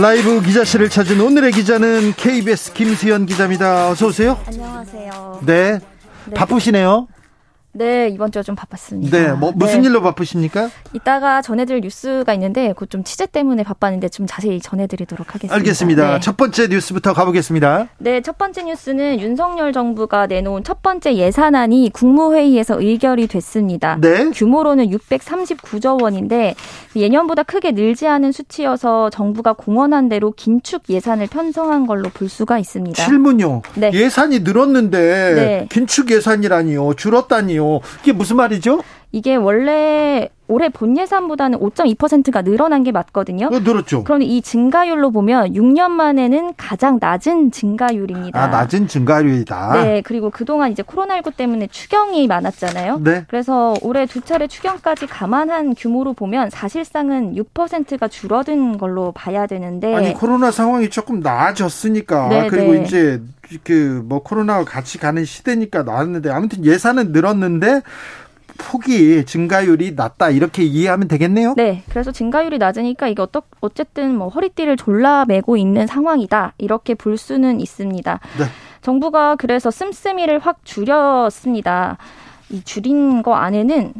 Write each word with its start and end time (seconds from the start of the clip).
라이브 0.00 0.40
기자실을 0.40 0.88
찾은 0.90 1.20
오늘의 1.20 1.50
기자는 1.50 2.14
KBS 2.16 2.72
김수현 2.72 3.26
기자입니다. 3.26 3.90
어서 3.90 4.06
오세요. 4.06 4.38
안녕하세요. 4.46 5.40
네. 5.44 5.80
네. 6.26 6.34
바쁘시네요. 6.34 7.08
네, 7.72 8.08
이번 8.08 8.32
주가 8.32 8.42
좀 8.42 8.56
바빴습니다. 8.56 9.16
네, 9.16 9.32
뭐 9.32 9.52
무슨 9.54 9.82
네. 9.82 9.88
일로 9.88 10.02
바쁘십니까? 10.02 10.70
이따가 10.94 11.42
전해드릴 11.42 11.82
뉴스가 11.82 12.32
있는데 12.34 12.72
그좀 12.72 13.04
취재 13.04 13.26
때문에 13.26 13.62
바빴는데 13.62 14.08
좀 14.08 14.26
자세히 14.26 14.58
전해드리도록 14.60 15.34
하겠습니다. 15.34 15.54
알겠습니다. 15.54 16.14
네. 16.14 16.20
첫 16.20 16.36
번째 16.36 16.68
뉴스부터 16.68 17.12
가보겠습니다. 17.12 17.88
네, 17.98 18.20
첫 18.22 18.38
번째 18.38 18.64
뉴스는 18.64 19.20
윤석열 19.20 19.72
정부가 19.72 20.26
내놓은 20.26 20.64
첫 20.64 20.82
번째 20.82 21.14
예산안이 21.14 21.90
국무회의에서 21.92 22.80
의결이 22.80 23.28
됐습니다. 23.28 23.98
네. 24.00 24.30
규모로는 24.30 24.88
639조 24.88 26.02
원인데 26.02 26.54
예년보다 26.96 27.42
크게 27.42 27.72
늘지 27.72 28.08
않은 28.08 28.32
수치여서 28.32 29.10
정부가 29.10 29.52
공언한 29.52 30.08
대로 30.08 30.32
긴축 30.32 30.84
예산을 30.88 31.26
편성한 31.28 31.86
걸로 31.86 32.08
볼 32.08 32.28
수가 32.28 32.58
있습니다. 32.58 33.04
질문요. 33.04 33.62
네. 33.76 33.90
예산이 33.92 34.40
늘었는데 34.40 34.98
네. 35.34 35.66
긴축 35.70 36.10
예산이라니요, 36.10 36.94
줄었다니요. 36.94 37.57
이게 38.02 38.12
무슨 38.12 38.36
말이죠? 38.36 38.82
이게 39.10 39.36
원래 39.36 40.28
올해 40.48 40.68
본 40.70 40.96
예산보다는 40.96 41.58
5.2%가 41.58 42.42
늘어난 42.42 42.82
게 42.82 42.92
맞거든요. 42.92 43.46
어, 43.46 43.58
늘었죠. 43.58 44.04
그런데 44.04 44.24
이 44.24 44.40
증가율로 44.40 45.10
보면 45.10 45.52
6년 45.52 45.90
만에는 45.90 46.54
가장 46.56 46.98
낮은 47.00 47.50
증가율입니다. 47.50 48.42
아, 48.42 48.46
낮은 48.48 48.88
증가율이다. 48.88 49.72
네, 49.74 50.02
그리고 50.02 50.30
그동안 50.30 50.72
이제 50.72 50.82
코로나19 50.82 51.36
때문에 51.36 51.68
추경이 51.68 52.26
많았잖아요. 52.26 53.00
네. 53.00 53.24
그래서 53.28 53.74
올해 53.82 54.06
두 54.06 54.22
차례 54.22 54.46
추경까지 54.46 55.06
감안한 55.06 55.74
규모로 55.74 56.14
보면 56.14 56.50
사실상은 56.50 57.34
6%가 57.34 58.08
줄어든 58.08 58.78
걸로 58.78 59.12
봐야 59.12 59.46
되는데 59.46 59.94
아니, 59.94 60.14
코로나 60.14 60.50
상황이 60.50 60.88
조금 60.88 61.20
나아졌으니까 61.20 62.28
네, 62.28 62.46
그리고 62.48 62.72
네. 62.72 62.82
이제 62.82 63.20
그 63.64 64.02
뭐 64.04 64.22
코로나와 64.22 64.64
같이 64.64 64.98
가는 64.98 65.24
시대니까 65.24 65.82
나왔는데 65.82 66.30
아무튼 66.30 66.64
예산은 66.64 67.12
늘었는데 67.12 67.82
폭이 68.58 69.24
증가율이 69.24 69.92
낮다 69.94 70.30
이렇게 70.30 70.64
이해하면 70.64 71.06
되겠네요. 71.08 71.54
네, 71.56 71.84
그래서 71.90 72.10
증가율이 72.10 72.58
낮으니까 72.58 73.06
이게 73.08 73.22
어떠, 73.22 73.42
어쨌든 73.60 74.16
뭐 74.16 74.28
허리띠를 74.28 74.76
졸라매고 74.76 75.56
있는 75.56 75.86
상황이다 75.86 76.54
이렇게 76.58 76.94
볼 76.94 77.16
수는 77.16 77.60
있습니다. 77.60 78.20
네. 78.38 78.44
정부가 78.82 79.36
그래서 79.36 79.70
씀씀이를 79.70 80.40
확 80.40 80.64
줄였습니다. 80.64 81.98
이 82.50 82.62
줄인 82.64 83.22
거 83.22 83.34
안에는 83.34 83.92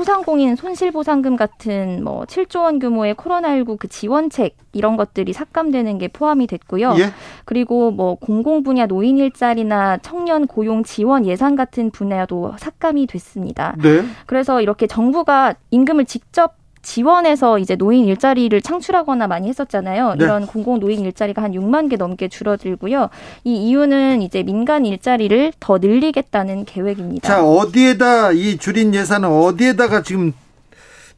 소상공인 0.00 0.56
손실보상금 0.56 1.36
같은 1.36 2.02
뭐 2.02 2.24
7조 2.24 2.62
원 2.62 2.78
규모의 2.78 3.14
코로나19 3.14 3.78
그 3.78 3.86
지원책 3.86 4.56
이런 4.72 4.96
것들이 4.96 5.34
삭감되는 5.34 5.98
게 5.98 6.08
포함이 6.08 6.46
됐고요. 6.46 6.94
예? 6.98 7.12
그리고 7.44 7.90
뭐 7.90 8.14
공공 8.14 8.62
분야 8.62 8.86
노인 8.86 9.18
일자리나 9.18 9.98
청년 9.98 10.46
고용 10.46 10.84
지원 10.84 11.26
예산 11.26 11.54
같은 11.54 11.90
분야도 11.90 12.54
삭감이 12.56 13.08
됐습니다. 13.08 13.74
네. 13.82 14.02
그래서 14.24 14.62
이렇게 14.62 14.86
정부가 14.86 15.52
임금을 15.70 16.06
직접 16.06 16.59
지원해서 16.82 17.58
이제 17.58 17.76
노인 17.76 18.06
일자리를 18.06 18.60
창출하거나 18.62 19.26
많이 19.26 19.48
했었잖아요. 19.48 20.14
네. 20.18 20.24
이런 20.24 20.46
공공 20.46 20.80
노인 20.80 21.00
일자리가 21.00 21.42
한 21.42 21.52
6만 21.52 21.90
개 21.90 21.96
넘게 21.96 22.28
줄어들고요. 22.28 23.10
이 23.44 23.68
이유는 23.68 24.22
이제 24.22 24.42
민간 24.42 24.86
일자리를 24.86 25.52
더 25.60 25.78
늘리겠다는 25.78 26.64
계획입니다. 26.64 27.28
자, 27.28 27.44
어디에다 27.44 28.32
이 28.32 28.56
줄인 28.56 28.94
예산은 28.94 29.28
어디에다가 29.28 30.02
지금 30.02 30.32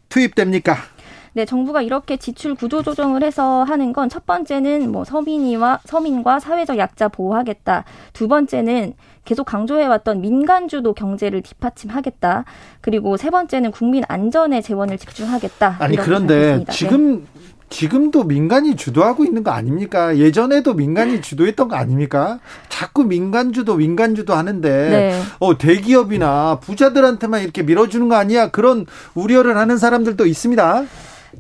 투입됩니까? 0.09 0.77
네, 1.34 1.47
정부가 1.47 1.81
이렇게 1.81 2.19
지출 2.19 2.55
구조 2.55 2.83
조정을 2.83 3.22
해서 3.22 3.62
하는 3.62 3.95
건 3.95 4.11
첫 4.11 4.27
번째는 4.27 4.93
뭐 4.93 5.05
서민이와 5.05 5.81
서민과 5.84 6.41
사회적 6.41 6.77
약자 6.77 7.09
보호하겠다. 7.09 7.84
두 8.12 8.28
번째는 8.28 8.93
계속 9.25 9.44
강조해왔던 9.44 10.21
민간주도 10.21 10.94
경제를 10.94 11.43
뒷받침하겠다. 11.43 12.44
그리고 12.81 13.16
세 13.16 13.31
번째는 13.31 13.71
국민 13.71 14.05
안전에 14.09 14.60
재원을 14.60 14.99
집중하겠다. 14.99 15.77
아니 15.78 15.97
그런데 15.97 16.59
네. 16.59 16.72
지금 16.72 17.21
네. 17.21 17.43
지금도 17.72 18.25
민간이 18.25 18.77
주도하고 18.77 19.25
있는 19.25 19.43
거 19.43 19.50
아닙니까? 19.50 20.19
예전에도 20.19 20.75
민간이 20.75 21.22
주도했던 21.22 21.69
거 21.69 21.77
아닙니까? 21.77 22.38
자꾸 22.69 23.05
민간주도 23.05 23.77
민간주도 23.77 24.34
하는데 24.34 24.69
네. 24.69 25.22
어 25.39 25.56
대기업이나 25.56 26.59
부자들한테만 26.60 27.43
이렇게 27.43 27.62
밀어주는 27.62 28.09
거 28.09 28.16
아니야? 28.16 28.50
그런 28.50 28.87
우려를 29.15 29.56
하는 29.56 29.78
사람들도 29.78 30.27
있습니다. 30.27 30.84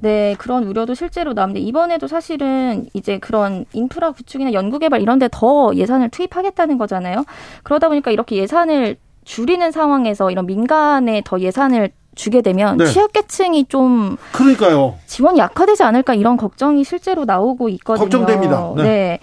네, 0.00 0.34
그런 0.38 0.64
우려도 0.64 0.94
실제로 0.94 1.32
나오는데 1.32 1.60
이번에도 1.60 2.06
사실은 2.08 2.86
이제 2.94 3.18
그런 3.18 3.64
인프라 3.72 4.10
구축이나 4.12 4.52
연구개발 4.52 5.00
이런 5.02 5.18
데 5.18 5.28
더 5.32 5.72
예산을 5.74 6.08
투입하겠다는 6.10 6.78
거잖아요. 6.78 7.24
그러다 7.62 7.88
보니까 7.88 8.10
이렇게 8.10 8.36
예산을 8.36 8.96
줄이는 9.24 9.70
상황에서 9.70 10.30
이런 10.30 10.46
민간에 10.46 11.22
더 11.24 11.38
예산을 11.40 11.90
주게 12.14 12.42
되면 12.42 12.76
네. 12.76 12.86
취약계층이 12.86 13.66
좀 13.66 14.16
그러니까요. 14.32 14.96
지원이 15.06 15.38
약화되지 15.38 15.82
않을까 15.82 16.14
이런 16.14 16.36
걱정이 16.36 16.84
실제로 16.84 17.24
나오고 17.24 17.68
있거든요. 17.70 18.04
걱정됩니다. 18.04 18.72
네. 18.76 18.82
네. 18.82 19.18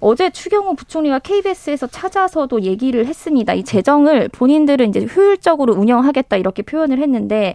어제 0.00 0.30
추경호 0.30 0.74
부총리가 0.74 1.18
KBS에서 1.18 1.86
찾아서도 1.86 2.62
얘기를 2.62 3.06
했습니다. 3.06 3.54
이 3.54 3.64
재정을 3.64 4.28
본인들은 4.28 4.90
이제 4.90 5.06
효율적으로 5.14 5.74
운영하겠다 5.74 6.36
이렇게 6.36 6.62
표현을 6.62 7.00
했는데 7.00 7.54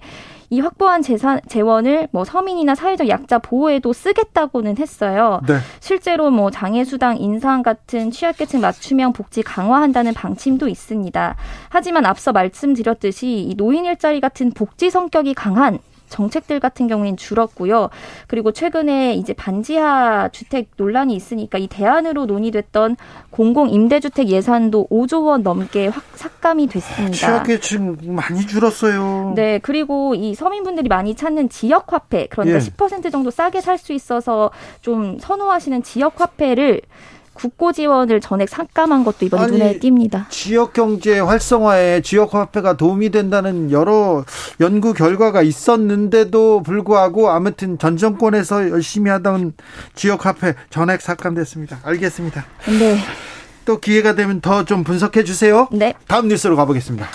이 0.51 0.59
확보한 0.59 1.01
재산 1.01 1.39
재원을 1.47 2.09
뭐 2.12 2.25
서민이나 2.25 2.75
사회적 2.75 3.07
약자 3.07 3.39
보호에도 3.39 3.94
쓰겠다고는 3.94 4.78
했어요. 4.78 5.39
네. 5.47 5.56
실제로 5.79 6.29
뭐 6.29 6.51
장애 6.51 6.84
수당 6.84 7.17
인상 7.17 7.63
같은 7.63 8.12
취약계층 8.12 8.59
맞춤형 8.59 9.13
복지 9.13 9.44
강화한다는 9.44 10.13
방침도 10.13 10.67
있습니다. 10.67 11.35
하지만 11.69 12.06
앞서 12.06 12.34
말씀드렸듯이 12.34 13.47
이 13.47 13.56
노인 13.56 13.85
일자리 13.85 14.19
같은 14.19 14.51
복지 14.51 14.89
성격이 14.89 15.35
강한 15.35 15.79
정책들 16.12 16.60
같은 16.60 16.88
경우는 16.88 17.18
줄었고요. 17.18 17.90
그리고 18.28 18.52
최근에 18.52 19.16
이제 19.16 19.34
반지하 19.34 20.30
주택 20.32 20.70
논란이 20.78 21.16
있으니까 21.16 21.58
이 21.58 21.68
대안으로 21.68 22.28
논의됐던 22.28 22.98
공공 23.32 23.70
임대주택 23.70 24.28
예산도 24.28 24.88
5조 24.92 25.26
원 25.26 25.42
넘게 25.42 25.88
확 25.88 26.04
삭감이 26.14 26.68
됐습니다. 26.68 27.18
취약계층 27.18 27.98
많이 28.04 28.46
줄었어요. 28.46 29.34
네, 29.36 29.60
그리고 29.60 30.14
이 30.14 30.36
서민분들이 30.36 30.88
많이 30.88 31.16
찾는 31.16 31.50
지역 31.50 31.94
화폐 31.94 32.28
그러니까 32.28 32.58
예. 32.58 32.60
10% 32.60 33.12
정도 33.12 33.32
싸게 33.32 33.60
살 33.62 33.72
수 33.82 33.94
있어서 33.94 34.52
좀 34.82 35.18
선호하시는 35.18 35.82
지역 35.82 36.22
화폐를 36.22 36.82
국고 37.41 37.72
지원을 37.74 38.22
전액 38.22 38.50
삭감한 38.50 39.03
것도 39.03 39.25
이번 39.25 39.46
에 39.46 39.47
눈에 39.47 39.79
띕니다. 39.79 40.29
지역 40.29 40.74
경제 40.74 41.19
활성화에 41.19 42.02
지역 42.02 42.35
화폐가 42.35 42.78
도움이 42.78 43.09
된다는 43.09 43.72
여러 43.72 44.24
연구 44.59 44.94
결과가 44.94 45.41
있었는데도 45.41 46.62
불구하고 46.62 47.31
아무튼 47.31 47.80
전 47.80 47.98
정권에서 47.98 48.69
열심히 48.69 49.10
하던 49.10 49.54
지역 49.95 50.27
화폐 50.27 50.54
전액 50.69 51.01
삭감됐습니다. 51.01 51.80
알겠습니다. 51.83 52.45
네. 52.80 52.98
또 53.66 53.80
기회가 53.80 54.13
되면 54.13 54.39
더 54.42 54.63
좀 54.63 54.83
분석해 54.83 55.24
주세요. 55.24 55.68
네. 55.71 55.95
다음 56.07 56.27
뉴스로 56.27 56.56
가보겠습니다. 56.56 57.07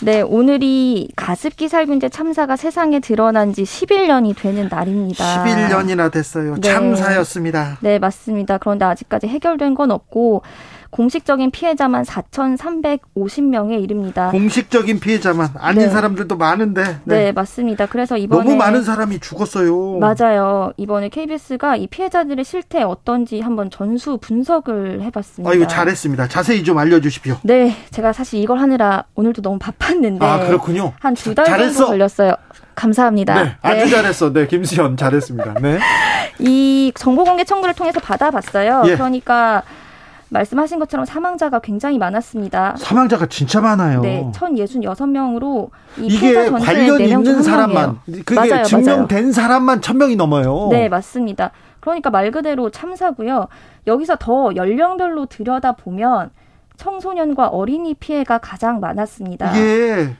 네, 0.00 0.20
오늘이 0.20 1.08
가습기 1.16 1.68
살균제 1.68 2.08
참사가 2.10 2.56
세상에 2.56 3.00
드러난 3.00 3.52
지 3.52 3.64
11년이 3.64 4.36
되는 4.36 4.68
날입니다. 4.68 5.44
11년이나 5.44 6.10
됐어요. 6.12 6.54
네. 6.54 6.72
참사였습니다. 6.72 7.78
네, 7.80 7.98
맞습니다. 7.98 8.58
그런데 8.58 8.84
아직까지 8.84 9.26
해결된 9.26 9.74
건 9.74 9.90
없고 9.90 10.42
공식적인 10.90 11.50
피해자만 11.50 12.04
4,350명에 12.04 13.82
이릅니다. 13.82 14.30
공식적인 14.30 15.00
피해자만 15.00 15.50
아닌 15.58 15.84
네. 15.84 15.88
사람들도 15.90 16.36
많은데. 16.36 16.82
네. 17.04 17.24
네. 17.24 17.32
맞습니다. 17.32 17.86
그래서 17.86 18.16
이번에 18.16 18.44
너무 18.44 18.56
많은 18.56 18.82
사람이 18.82 19.18
죽었어요. 19.20 19.98
맞아요. 19.98 20.72
이번에 20.76 21.08
KBS가 21.08 21.76
이 21.76 21.86
피해자들의 21.86 22.44
실태 22.44 22.82
어떤지 22.82 23.40
한번 23.40 23.70
전수 23.70 24.18
분석을 24.18 25.02
해봤습니다. 25.02 25.50
아 25.50 25.54
이거 25.54 25.66
잘했습니다. 25.66 26.28
자세히 26.28 26.64
좀 26.64 26.78
알려주십시오. 26.78 27.36
네, 27.42 27.74
제가 27.90 28.12
사실 28.12 28.40
이걸 28.40 28.58
하느라 28.58 29.04
오늘도 29.14 29.42
너무 29.42 29.58
바빴는데. 29.58 30.24
아 30.24 30.46
그렇군요. 30.46 30.92
한 31.00 31.14
두 31.14 31.34
달 31.34 31.44
정도 31.72 31.86
걸렸어요. 31.88 32.34
감사합니다. 32.74 33.42
네, 33.42 33.56
아주 33.60 33.84
네. 33.84 33.90
잘했어. 33.90 34.32
네, 34.32 34.46
김수현 34.46 34.96
잘했습니다. 34.96 35.54
네. 35.60 35.78
이 36.38 36.92
정보 36.94 37.24
공개 37.24 37.44
청구를 37.44 37.74
통해서 37.74 37.98
받아봤어요. 38.00 38.84
예. 38.86 38.94
그러니까 38.94 39.62
말씀하신 40.30 40.78
것처럼 40.78 41.06
사망자가 41.06 41.58
굉장히 41.60 41.98
많았습니다. 41.98 42.76
사망자가 42.76 43.26
진짜 43.26 43.60
많아요. 43.60 44.00
네, 44.02 44.30
1066명으로 44.34 45.70
이게 45.98 46.50
관련 46.50 47.00
있는 47.00 47.42
사람만 47.42 47.98
그게 48.24 48.34
맞아요, 48.34 48.64
증명된 48.64 49.18
맞아요. 49.20 49.32
사람만 49.32 49.80
1000명이 49.80 50.16
넘어요. 50.16 50.68
네, 50.70 50.88
맞습니다. 50.88 51.50
그러니까 51.80 52.10
말 52.10 52.30
그대로 52.30 52.70
참사고요. 52.70 53.48
여기서 53.86 54.16
더 54.18 54.54
연령별로 54.54 55.26
들여다 55.26 55.72
보면 55.72 56.30
청소년과 56.76 57.48
어린이 57.48 57.94
피해가 57.94 58.38
가장 58.38 58.80
많았습니다. 58.80 59.56
예. 59.58 60.16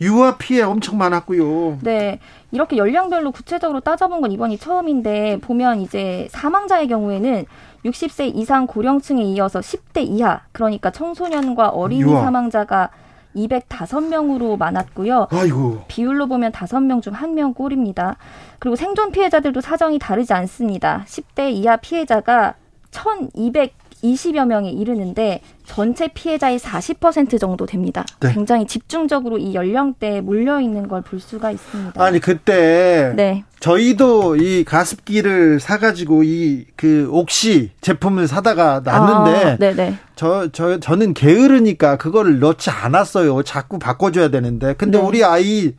유아 0.00 0.36
피해 0.38 0.62
엄청 0.62 0.96
많았고요. 0.96 1.78
네. 1.82 2.20
이렇게 2.52 2.78
연령별로 2.78 3.32
구체적으로 3.32 3.80
따져본 3.80 4.22
건 4.22 4.32
이번이 4.32 4.56
처음인데 4.56 5.40
보면 5.42 5.80
이제 5.80 6.26
사망자의 6.30 6.88
경우에는 6.88 7.44
60세 7.84 8.34
이상 8.34 8.66
고령층에 8.66 9.22
이어서 9.22 9.60
10대 9.60 10.06
이하 10.06 10.42
그러니까 10.52 10.90
청소년과 10.90 11.68
어린이 11.68 12.02
유아. 12.02 12.22
사망자가 12.22 12.90
205명으로 13.36 14.58
많았고요. 14.58 15.28
아이고. 15.30 15.84
비율로 15.88 16.26
보면 16.26 16.52
5명 16.52 17.00
중 17.00 17.12
1명 17.12 17.54
꼴입니다. 17.54 18.16
그리고 18.58 18.76
생존 18.76 19.12
피해자들도 19.12 19.60
사정이 19.60 19.98
다르지 19.98 20.32
않습니다. 20.32 21.04
10대 21.06 21.52
이하 21.52 21.76
피해자가 21.76 22.54
1,200 22.90 23.72
20여 24.02 24.46
명에 24.46 24.70
이르는데 24.70 25.40
전체 25.66 26.08
피해자의 26.08 26.58
40% 26.58 27.38
정도 27.38 27.66
됩니다. 27.66 28.04
네. 28.20 28.32
굉장히 28.32 28.66
집중적으로 28.66 29.38
이 29.38 29.54
연령대에 29.54 30.20
몰려 30.20 30.60
있는 30.60 30.88
걸 30.88 31.02
볼 31.02 31.20
수가 31.20 31.50
있습니다. 31.50 32.02
아니 32.02 32.20
그때 32.20 33.12
네. 33.16 33.44
저희도 33.60 34.36
이 34.36 34.64
가습기를 34.64 35.60
사가지고 35.60 36.22
이 36.24 36.66
그 36.76 37.08
옥시 37.10 37.70
제품을 37.82 38.26
사다가 38.26 38.80
놨는데 38.84 39.44
아, 39.44 39.56
네네. 39.56 39.98
저, 40.16 40.48
저, 40.52 40.80
저는 40.80 41.12
게으르니까 41.14 41.96
그거를 41.98 42.38
넣지 42.40 42.70
않았어요. 42.70 43.42
자꾸 43.42 43.78
바꿔줘야 43.78 44.28
되는데. 44.28 44.74
근데 44.74 44.98
네. 44.98 45.04
우리 45.04 45.24
아이 45.24 45.74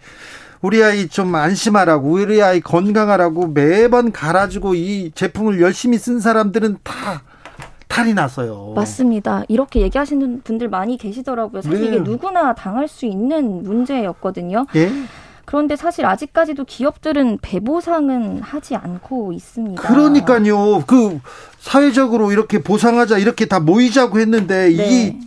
우리 0.62 0.84
아이 0.84 1.08
좀 1.08 1.34
안심하라고 1.34 2.12
우리 2.12 2.42
아이 2.44 2.62
건강하라고 2.62 3.48
매번 3.48 4.12
갈아주고 4.12 4.76
이 4.76 5.12
제품을 5.16 5.60
열심히 5.60 5.98
쓴 5.98 6.20
사람들은 6.20 6.78
다 6.84 7.24
탈이 7.92 8.14
났어요. 8.14 8.72
맞습니다. 8.74 9.44
이렇게 9.50 9.82
얘기하시는 9.82 10.42
분들 10.44 10.70
많이 10.70 10.98
계시더라고요. 10.98 11.62
사실 11.62 11.82
네. 11.82 11.88
이게 11.88 12.00
누구나 12.00 12.56
당할 12.56 12.88
수 12.88 13.06
있는 13.06 13.64
문제였거든요. 13.64 14.66
예? 14.76 14.90
그런데 15.44 15.76
사실 15.76 16.06
아직까지도 16.06 16.64
기업들은 16.64 17.40
배보상은 17.42 18.42
하지 18.42 18.76
않고 18.76 19.34
있습니다. 19.34 19.82
그러니까요. 19.82 20.86
그 20.88 21.20
사회적으로 21.60 22.32
이렇게 22.32 22.64
보상하자 22.64 23.18
이렇게 23.18 23.46
다 23.46 23.60
모이자고 23.60 24.22
했는데 24.22 24.70
네. 24.70 25.08
이 25.10 25.20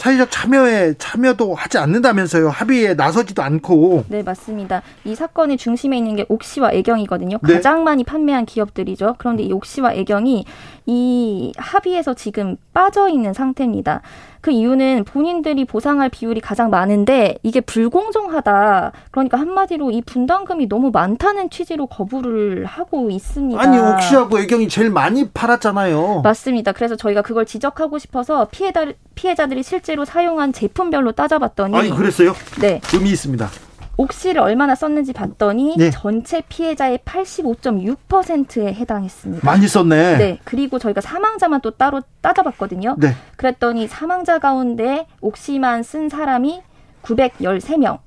사회적 0.00 0.30
참여에 0.30 0.94
참여도 0.96 1.54
하지 1.54 1.76
않는다면서요. 1.76 2.48
합의에 2.48 2.94
나서지도 2.94 3.42
않고. 3.42 4.04
네, 4.08 4.22
맞습니다. 4.22 4.80
이 5.04 5.14
사건의 5.14 5.58
중심에 5.58 5.98
있는 5.98 6.16
게 6.16 6.24
옥시와 6.26 6.72
애경이거든요. 6.72 7.36
네. 7.42 7.54
가장 7.54 7.84
많이 7.84 8.02
판매한 8.02 8.46
기업들이죠. 8.46 9.16
그런데 9.18 9.42
이 9.42 9.52
옥시와 9.52 9.92
애경이 9.92 10.46
이 10.86 11.52
합의에서 11.54 12.14
지금 12.14 12.56
빠져 12.72 13.10
있는 13.10 13.34
상태입니다. 13.34 14.00
그 14.40 14.50
이유는 14.50 15.04
본인들이 15.04 15.64
보상할 15.64 16.08
비율이 16.08 16.40
가장 16.40 16.70
많은데 16.70 17.36
이게 17.42 17.60
불공정하다. 17.60 18.92
그러니까 19.10 19.38
한마디로 19.38 19.90
이 19.90 20.02
분담금이 20.02 20.68
너무 20.68 20.90
많다는 20.90 21.50
취지로 21.50 21.86
거부를 21.86 22.64
하고 22.64 23.10
있습니다. 23.10 23.60
아니 23.60 23.78
옥시하고 23.78 24.38
애경이 24.40 24.68
제일 24.68 24.90
많이 24.90 25.28
팔았잖아요. 25.28 26.22
맞습니다. 26.22 26.72
그래서 26.72 26.96
저희가 26.96 27.22
그걸 27.22 27.44
지적하고 27.46 27.98
싶어서 27.98 28.48
피해자, 28.50 28.86
피해자들이 29.14 29.62
실제로 29.62 30.04
사용한 30.04 30.52
제품별로 30.52 31.12
따져봤더니 31.12 31.76
아니 31.76 31.90
그랬어요? 31.90 32.34
네. 32.60 32.80
의미 32.94 33.10
있습니다. 33.10 33.48
옥시를 33.96 34.40
얼마나 34.40 34.74
썼는지 34.74 35.12
봤더니 35.12 35.76
네. 35.76 35.90
전체 35.90 36.42
피해자의 36.48 36.98
85.6%에 37.04 38.72
해당했습니다. 38.72 39.46
많이 39.46 39.68
썼네. 39.68 40.16
네. 40.16 40.38
그리고 40.44 40.78
저희가 40.78 41.00
사망자만 41.00 41.60
또 41.60 41.72
따로 41.72 42.00
따져봤거든요. 42.20 42.96
네. 42.98 43.14
그랬더니 43.36 43.88
사망자 43.88 44.38
가운데 44.38 45.06
옥시만 45.20 45.82
쓴 45.82 46.08
사람이 46.08 46.62
913명. 47.02 47.98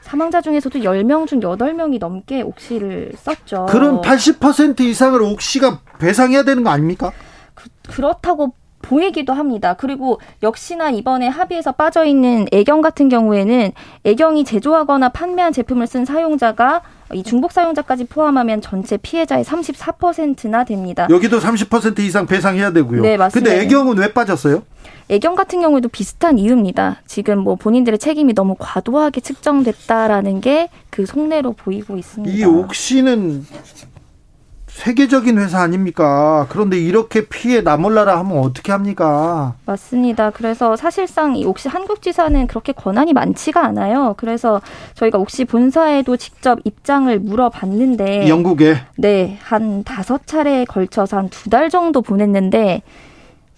사망자 0.00 0.40
중에서도 0.40 0.78
10명 0.80 1.26
중 1.26 1.40
8명이 1.40 1.98
넘게 1.98 2.42
옥시를 2.42 3.12
썼죠. 3.16 3.66
그럼 3.66 4.00
80% 4.00 4.80
이상을 4.80 5.20
옥시가 5.20 5.80
배상해야 5.98 6.44
되는 6.44 6.62
거 6.64 6.70
아닙니까? 6.70 7.12
그, 7.54 7.68
그렇다고 7.88 8.54
보이기도 8.88 9.32
합니다. 9.34 9.74
그리고 9.74 10.20
역시나 10.42 10.90
이번에 10.90 11.28
합의에서 11.28 11.72
빠져 11.72 12.04
있는 12.04 12.46
애경 12.52 12.80
같은 12.80 13.08
경우에는 13.08 13.72
애경이 14.04 14.44
제조하거나 14.44 15.10
판매한 15.10 15.52
제품을 15.52 15.86
쓴 15.86 16.04
사용자가 16.04 16.80
이 17.14 17.22
중복 17.22 17.52
사용자까지 17.52 18.04
포함하면 18.04 18.60
전체 18.60 18.96
피해자의 18.96 19.44
34%나 19.44 20.64
됩니다. 20.64 21.06
여기도 21.10 21.38
30% 21.38 22.00
이상 22.00 22.26
배상해야 22.26 22.72
되고요. 22.72 23.02
네, 23.02 23.16
맞습니다. 23.16 23.50
근데 23.50 23.64
애경은 23.64 23.98
왜 23.98 24.12
빠졌어요? 24.12 24.62
애경 25.10 25.34
같은 25.34 25.60
경우에도 25.62 25.88
비슷한 25.88 26.38
이유입니다. 26.38 27.00
지금 27.06 27.38
뭐 27.38 27.54
본인들의 27.56 27.98
책임이 27.98 28.34
너무 28.34 28.56
과도하게 28.58 29.20
측정됐다라는 29.20 30.40
게 30.40 30.68
그 30.98 31.06
속내로 31.06 31.52
보이고 31.52 31.96
있습니다. 31.96 32.36
이 32.36 32.42
옥시는 32.42 33.46
세계적인 34.82 35.38
회사 35.38 35.60
아닙니까? 35.60 36.46
그런데 36.50 36.78
이렇게 36.78 37.26
피해 37.26 37.62
나몰라라 37.62 38.16
하면 38.20 38.38
어떻게 38.38 38.70
합니까? 38.70 39.54
맞습니다. 39.66 40.30
그래서 40.30 40.76
사실상 40.76 41.34
이 41.34 41.44
옥시 41.44 41.68
한국지사는 41.68 42.46
그렇게 42.46 42.72
권한이 42.72 43.12
많지가 43.12 43.60
않아요. 43.64 44.14
그래서 44.18 44.60
저희가 44.94 45.18
옥시 45.18 45.46
본사에도 45.46 46.16
직접 46.16 46.60
입장을 46.62 47.18
물어봤는데 47.18 48.28
영국에 48.28 48.76
네, 48.96 49.38
한 49.42 49.82
다섯 49.82 50.24
차례에 50.28 50.64
걸쳐서 50.64 51.16
한 51.16 51.28
두 51.28 51.50
달 51.50 51.70
정도 51.70 52.00
보냈는데 52.00 52.82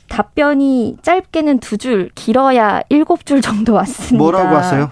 답변이 0.09 0.97
짧게는 1.03 1.59
두 1.61 1.77
줄, 1.77 2.09
길어야 2.15 2.81
일곱 2.89 3.27
줄 3.27 3.43
정도 3.43 3.75
왔습니다. 3.75 4.17
뭐라고 4.17 4.55
왔어요? 4.55 4.91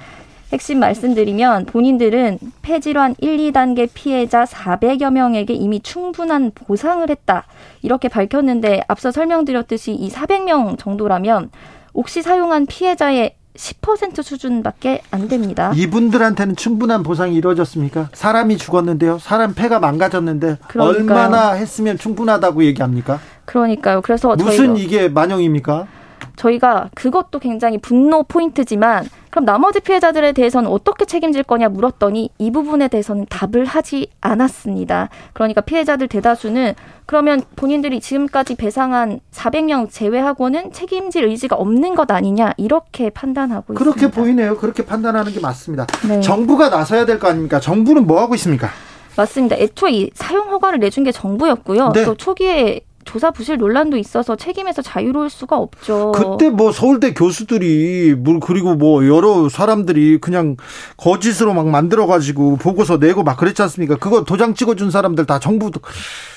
핵심 0.52 0.80
말씀드리면 0.80 1.66
본인들은 1.66 2.38
폐질환 2.62 3.16
1, 3.18 3.52
2단계 3.52 3.88
피해자 3.92 4.44
400여 4.44 5.12
명에게 5.12 5.52
이미 5.52 5.80
충분한 5.80 6.52
보상을 6.54 7.08
했다. 7.08 7.44
이렇게 7.82 8.08
밝혔는데 8.08 8.82
앞서 8.88 9.10
설명드렸듯이 9.10 9.92
이 9.92 10.08
400명 10.10 10.78
정도라면 10.78 11.50
옥시 11.92 12.22
사용한 12.22 12.66
피해자의 12.66 13.34
10% 13.56 14.22
수준밖에 14.22 15.02
안 15.10 15.28
됩니다. 15.28 15.72
이분들한테는 15.74 16.56
충분한 16.56 17.02
보상이 17.02 17.34
이루어졌습니까? 17.34 18.08
사람이 18.12 18.56
죽었는데요. 18.56 19.18
사람 19.18 19.52
폐가 19.54 19.80
망가졌는데 19.80 20.58
그러니까요. 20.68 20.98
얼마나 20.98 21.52
했으면 21.52 21.98
충분하다고 21.98 22.64
얘기합니까? 22.64 23.18
그러니까요. 23.44 24.00
그래서 24.00 24.36
무슨 24.36 24.76
이게 24.76 25.08
만용입니까? 25.08 25.88
저희가 26.36 26.90
그것도 26.94 27.40
굉장히 27.40 27.78
분노 27.78 28.22
포인트지만 28.22 29.08
그럼 29.30 29.44
나머지 29.44 29.80
피해자들에 29.80 30.32
대해서는 30.32 30.70
어떻게 30.70 31.04
책임질 31.04 31.42
거냐 31.42 31.68
물었더니 31.68 32.30
이 32.38 32.50
부분에 32.50 32.88
대해서는 32.88 33.26
답을 33.28 33.64
하지 33.64 34.08
않았습니다. 34.20 35.08
그러니까 35.32 35.60
피해자들 35.60 36.08
대다수는 36.08 36.74
그러면 37.06 37.42
본인들이 37.56 38.00
지금까지 38.00 38.54
배상한 38.56 39.20
400명 39.32 39.90
제외하고는 39.90 40.72
책임질 40.72 41.24
의지가 41.24 41.56
없는 41.56 41.94
것 41.94 42.10
아니냐 42.10 42.52
이렇게 42.56 43.10
판단하고 43.10 43.74
그렇게 43.74 43.90
있습니다. 43.90 44.08
그렇게 44.10 44.20
보이네요. 44.20 44.56
그렇게 44.56 44.84
판단하는 44.84 45.32
게 45.32 45.40
맞습니다. 45.40 45.86
네. 46.08 46.20
정부가 46.20 46.68
나서야 46.68 47.04
될 47.06 47.18
거 47.18 47.28
아닙니까? 47.28 47.58
정부는 47.60 48.06
뭐 48.06 48.20
하고 48.20 48.34
있습니까? 48.36 48.68
맞습니다. 49.16 49.56
애초에 49.56 49.90
이 49.90 50.10
사용 50.14 50.50
허가를 50.50 50.78
내준 50.78 51.02
게 51.02 51.10
정부였고요. 51.10 51.90
네. 51.92 52.04
또 52.04 52.14
초기에 52.14 52.80
조사 53.08 53.30
부실 53.30 53.56
논란도 53.56 53.96
있어서 53.96 54.36
책임에서 54.36 54.82
자유로울 54.82 55.30
수가 55.30 55.56
없죠. 55.56 56.12
그때 56.12 56.50
뭐 56.50 56.72
서울대 56.72 57.14
교수들이 57.14 58.14
그리고 58.42 58.74
뭐 58.74 59.06
여러 59.08 59.48
사람들이 59.48 60.18
그냥 60.20 60.58
거짓으로 60.98 61.54
막 61.54 61.68
만들어 61.68 62.06
가지고 62.06 62.56
보고서 62.56 62.98
내고 62.98 63.22
막 63.22 63.38
그랬지 63.38 63.62
않습니까? 63.62 63.96
그거 63.96 64.24
도장 64.24 64.52
찍어 64.52 64.74
준 64.74 64.90
사람들 64.90 65.24
다 65.24 65.38
정부 65.38 65.70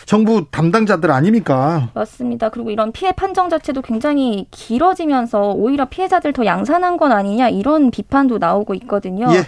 정부 0.05 0.45
담당자들 0.49 1.11
아닙니까? 1.11 1.89
맞습니다. 1.93 2.47
그리고 2.47 2.71
이런 2.71 2.93
피해 2.93 3.11
판정 3.11 3.49
자체도 3.49 3.81
굉장히 3.81 4.47
길어지면서 4.51 5.51
오히려 5.51 5.89
피해자들 5.89 6.31
더 6.31 6.45
양산한 6.45 6.95
건 6.95 7.11
아니냐 7.11 7.49
이런 7.49 7.91
비판도 7.91 8.37
나오고 8.37 8.75
있거든요. 8.75 9.27
예. 9.33 9.43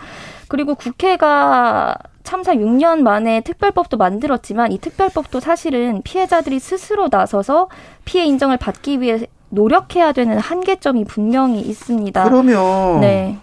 그리고 0.50 0.76
국회가 0.76 1.96
참사 2.24 2.54
6년 2.54 3.02
만에 3.02 3.42
특별법도 3.42 3.98
만들었지만 3.98 4.72
이 4.72 4.80
특별법도 4.80 5.40
사실은 5.40 6.02
피해자들이 6.04 6.60
스스로 6.60 7.10
나서서 7.12 7.68
피해 8.06 8.26
인정을 8.26 8.58
받기 8.58 9.02
위해 9.02 9.28
노력해야 9.50 10.14
되는 10.14 10.40
한계점이 10.40 11.06
분명히 11.06 11.62
있습니다. 11.62 12.24
그러면 12.24 13.02
네. 13.02 13.38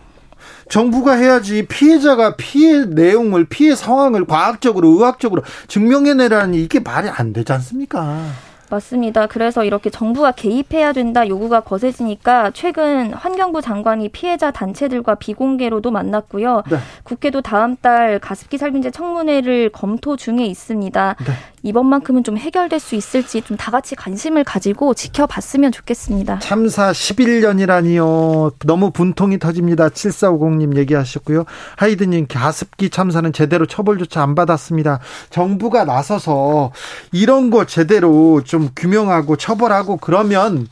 정부가 0.69 1.15
해야지 1.15 1.67
피해자가 1.67 2.37
피해 2.37 2.85
내용을 2.85 3.45
피해 3.45 3.75
상황을 3.75 4.25
과학적으로 4.25 4.89
의학적으로 4.89 5.43
증명해내라니 5.69 6.63
이게 6.63 6.81
말이 6.81 7.09
안 7.09 7.33
되지 7.33 7.53
않습니까? 7.53 8.25
맞습니다. 8.71 9.27
그래서 9.27 9.65
이렇게 9.65 9.91
정부가 9.91 10.33
개입해야 10.33 10.93
된다 10.93 11.29
요구가 11.29 11.61
거세지니까 11.61 12.51
최근 12.53 13.13
환경부 13.13 13.63
장관이 13.63 14.09
피해자 14.09 14.51
단체들과 14.51 15.15
비공개로도 15.17 15.91
만났고요. 15.91 16.63
네. 16.71 16.79
국회도 17.05 17.43
다음 17.43 17.77
달 17.77 18.19
가습기 18.19 18.59
살균제 18.59 18.91
청문회를 18.91 19.71
검토 19.71 20.17
중에 20.17 20.45
있습니다. 20.47 21.17
네. 21.19 21.33
이번만큼은 21.63 22.25
좀 22.25 22.39
해결될 22.39 22.81
수 22.81 22.95
있을지 22.95 23.43
좀 23.43 23.61
다 23.61 23.71
같이 23.71 23.95
관심을 23.95 24.43
가지고 24.43 24.95
지켜봤으면 24.95 25.71
좋겠습니다. 25.73 26.39
참사 26.39 26.93
11년이라니요. 26.93 28.55
너무 28.65 28.91
분통이 28.91 29.39
터집니다. 29.39 29.89
7450님 29.91 30.77
얘기하셨고요. 30.79 31.45
하이드님 31.77 32.27
가습기 32.27 32.89
참사는 32.91 33.31
제대로 33.33 33.67
처벌조차 33.67 34.23
안 34.23 34.35
받았습니다. 34.35 35.01
정부가 35.29 35.85
나서서 35.85 36.73
이런 37.13 37.51
거 37.51 37.67
제대로 37.67 38.43
좀 38.45 38.60
규명하고 38.77 39.37
처벌하고 39.37 39.97
그러면 39.97 40.69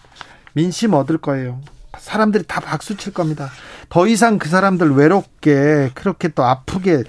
민심 0.52 0.95
얻을 0.95 1.18
거예요. 1.18 1.61
사람들이 1.99 2.45
다 2.47 2.61
박수 2.61 2.97
칠 2.97 3.12
겁니다. 3.12 3.50
더 3.88 4.07
이상 4.07 4.38
그 4.38 4.49
사람들 4.49 4.92
외롭게 4.92 5.90
그렇게 5.95 6.28
또 6.28 6.45
아프게 6.45 7.04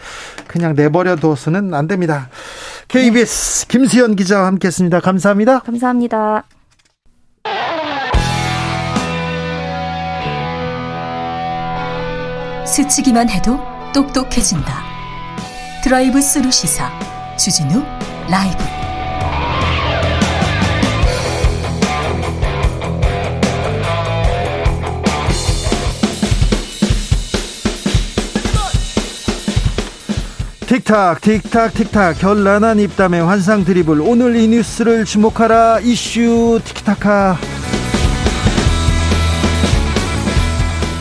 그냥 0.47 0.75
내버려 0.75 1.15
둬서는 1.15 1.73
안 1.73 1.87
됩니다. 1.87 2.29
KBS 2.87 3.67
김수현 3.67 4.15
기자와 4.15 4.47
함께했습니다. 4.47 4.99
감사합니다. 5.01 5.59
감사합니다. 5.59 6.43
스치기만 12.65 13.29
해도 13.29 13.59
똑똑해진다. 13.93 14.83
드라이브 15.83 16.21
스루 16.21 16.51
시사 16.51 16.91
주진우 17.37 17.83
라이브. 18.29 18.78
틱탁 30.69 31.21
틱탁 31.21 31.73
틱탁 31.73 32.19
결란한 32.19 32.79
입담의 32.79 33.23
환상 33.23 33.65
드리블 33.65 34.01
오늘 34.01 34.35
이 34.35 34.47
뉴스를 34.47 35.03
주목하라 35.03 35.79
이슈 35.79 36.61
틱타카 36.63 37.37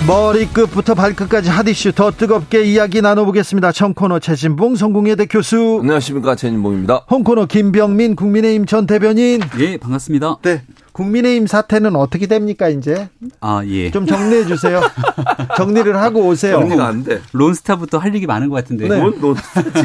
머리끝부터 0.06 0.94
발끝까지 0.94 1.50
핫이슈 1.50 1.92
더 1.92 2.10
뜨겁게 2.10 2.64
이야기 2.64 3.02
나눠보겠습니다. 3.02 3.72
청코너 3.72 4.20
최진봉 4.20 4.76
성공회대 4.76 5.26
교수. 5.26 5.80
안녕하십니까 5.82 6.34
최진봉입니다. 6.34 7.04
홍코너 7.10 7.44
김병민 7.44 8.16
국민의힘 8.16 8.64
전 8.64 8.86
대변인. 8.86 9.42
예 9.58 9.76
반갑습니다. 9.76 10.38
네. 10.44 10.62
국민의힘 10.98 11.46
사태는 11.46 11.94
어떻게 11.94 12.26
됩니까 12.26 12.68
이제? 12.68 13.08
아 13.40 13.62
예. 13.66 13.92
좀 13.92 14.04
정리해 14.04 14.46
주세요. 14.46 14.80
정리를 15.56 15.96
하고 15.96 16.26
오세요. 16.26 16.58
정리가 16.58 16.86
안 16.86 17.04
돼. 17.04 17.20
론스타부터 17.32 17.98
할 17.98 18.12
얘기 18.16 18.26
많은 18.26 18.48
것 18.48 18.56
같은데. 18.56 18.88
네. 18.88 18.98
론, 18.98 19.16
론, 19.20 19.36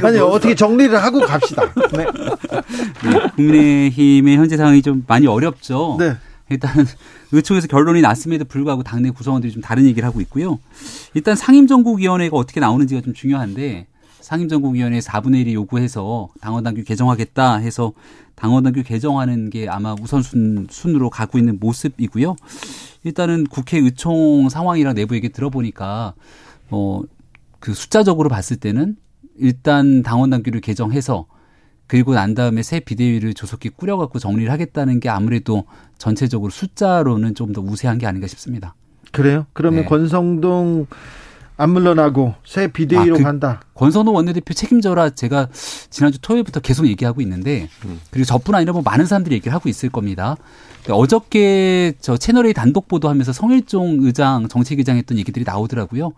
아니 0.03 0.17
어떻게 0.17 0.55
정리를 0.55 0.97
하고 0.97 1.19
갑시다. 1.19 1.71
네. 1.93 2.05
네. 3.03 3.29
국민의힘의 3.35 4.37
현재 4.37 4.57
상황이 4.57 4.81
좀 4.81 5.03
많이 5.07 5.27
어렵죠. 5.27 5.97
네. 5.99 6.17
일단 6.49 6.71
의총에서 7.31 7.67
결론이 7.67 8.01
났음에도 8.01 8.45
불구하고 8.45 8.81
당내 8.81 9.11
구성원들이 9.11 9.53
좀 9.53 9.61
다른 9.61 9.85
얘기를 9.85 10.07
하고 10.07 10.19
있고요. 10.21 10.57
일단 11.13 11.35
상임정국위원회가 11.35 12.35
어떻게 12.35 12.59
나오는지가 12.59 13.01
좀 13.01 13.13
중요한데 13.13 13.85
상임정국위원회 14.23 14.99
4분의 14.99 15.45
1이 15.45 15.53
요구해서 15.53 16.29
당원당규 16.39 16.83
개정하겠다 16.83 17.57
해서 17.57 17.91
당원당규 18.35 18.83
개정하는 18.83 19.49
게 19.49 19.67
아마 19.67 19.93
우선순 20.01 20.67
순으로 20.69 21.09
가고 21.09 21.37
있는 21.37 21.57
모습이고요. 21.59 22.35
일단은 23.03 23.45
국회 23.47 23.77
의총 23.79 24.47
상황이랑 24.49 24.95
내부 24.95 25.15
얘기 25.15 25.29
들어보니까 25.29 26.13
뭐그 26.69 27.73
숫자적으로 27.73 28.29
봤을 28.29 28.55
때는 28.57 28.95
일단 29.37 30.03
당원당규를 30.03 30.61
개정해서 30.61 31.25
그리고 31.87 32.13
난 32.13 32.33
다음에 32.33 32.63
새 32.63 32.79
비대위를 32.79 33.33
조속히 33.33 33.67
꾸려갖고 33.67 34.19
정리를 34.19 34.49
하겠다는 34.49 35.01
게 35.01 35.09
아무래도 35.09 35.65
전체적으로 35.97 36.49
숫자로는 36.49 37.35
좀 37.35 37.51
더 37.51 37.61
우세한 37.61 37.97
게 37.97 38.07
아닌가 38.07 38.27
싶습니다. 38.27 38.73
그래요? 39.11 39.45
그러면 39.53 39.81
네. 39.81 39.89
권성동 39.89 40.87
안 41.55 41.69
물러나고 41.69 42.33
새 42.45 42.67
비대위로 42.67 43.15
아, 43.15 43.17
그 43.17 43.23
간다. 43.23 43.61
권성동 43.75 44.15
원내대표 44.15 44.53
책임져라 44.53 45.11
제가 45.11 45.49
지난주 45.89 46.19
토요일부터 46.19 46.59
계속 46.59 46.87
얘기하고 46.87 47.21
있는데 47.21 47.69
음. 47.85 47.99
그리고 48.09 48.25
저뿐 48.25 48.55
아니라 48.55 48.73
뭐 48.73 48.81
많은 48.83 49.05
사람들이 49.05 49.35
얘기를 49.35 49.53
하고 49.53 49.69
있을 49.69 49.89
겁니다. 49.89 50.35
어저께 50.89 51.93
저 52.01 52.17
채널A 52.17 52.53
단독 52.53 52.87
보도하면서 52.87 53.33
성일종 53.33 53.99
의장 54.01 54.47
정책의장 54.47 54.97
했던 54.97 55.17
얘기들이 55.17 55.45
나오더라고요. 55.45 56.11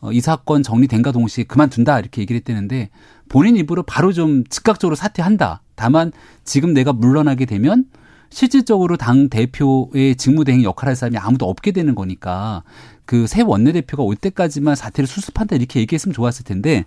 어, 0.00 0.12
이 0.12 0.20
사건 0.20 0.62
정리된가 0.62 1.12
동시에 1.12 1.44
그만둔다 1.44 1.98
이렇게 2.00 2.20
얘기를 2.20 2.38
했다는데 2.40 2.90
본인 3.28 3.56
입으로 3.56 3.82
바로 3.84 4.12
좀 4.12 4.44
즉각적으로 4.48 4.94
사퇴한다. 4.94 5.62
다만 5.74 6.12
지금 6.44 6.74
내가 6.74 6.92
물러나게 6.92 7.46
되면 7.46 7.86
실질적으로 8.32 8.96
당 8.96 9.28
대표의 9.28 10.16
직무대행 10.16 10.62
역할을 10.62 10.90
할 10.90 10.96
사람이 10.96 11.18
아무도 11.18 11.48
없게 11.48 11.70
되는 11.70 11.94
거니까 11.94 12.62
그새 13.04 13.42
원내대표가 13.42 14.02
올 14.02 14.16
때까지만 14.16 14.74
사태를 14.74 15.06
수습한다 15.06 15.56
이렇게 15.56 15.80
얘기했으면 15.80 16.14
좋았을 16.14 16.44
텐데 16.44 16.84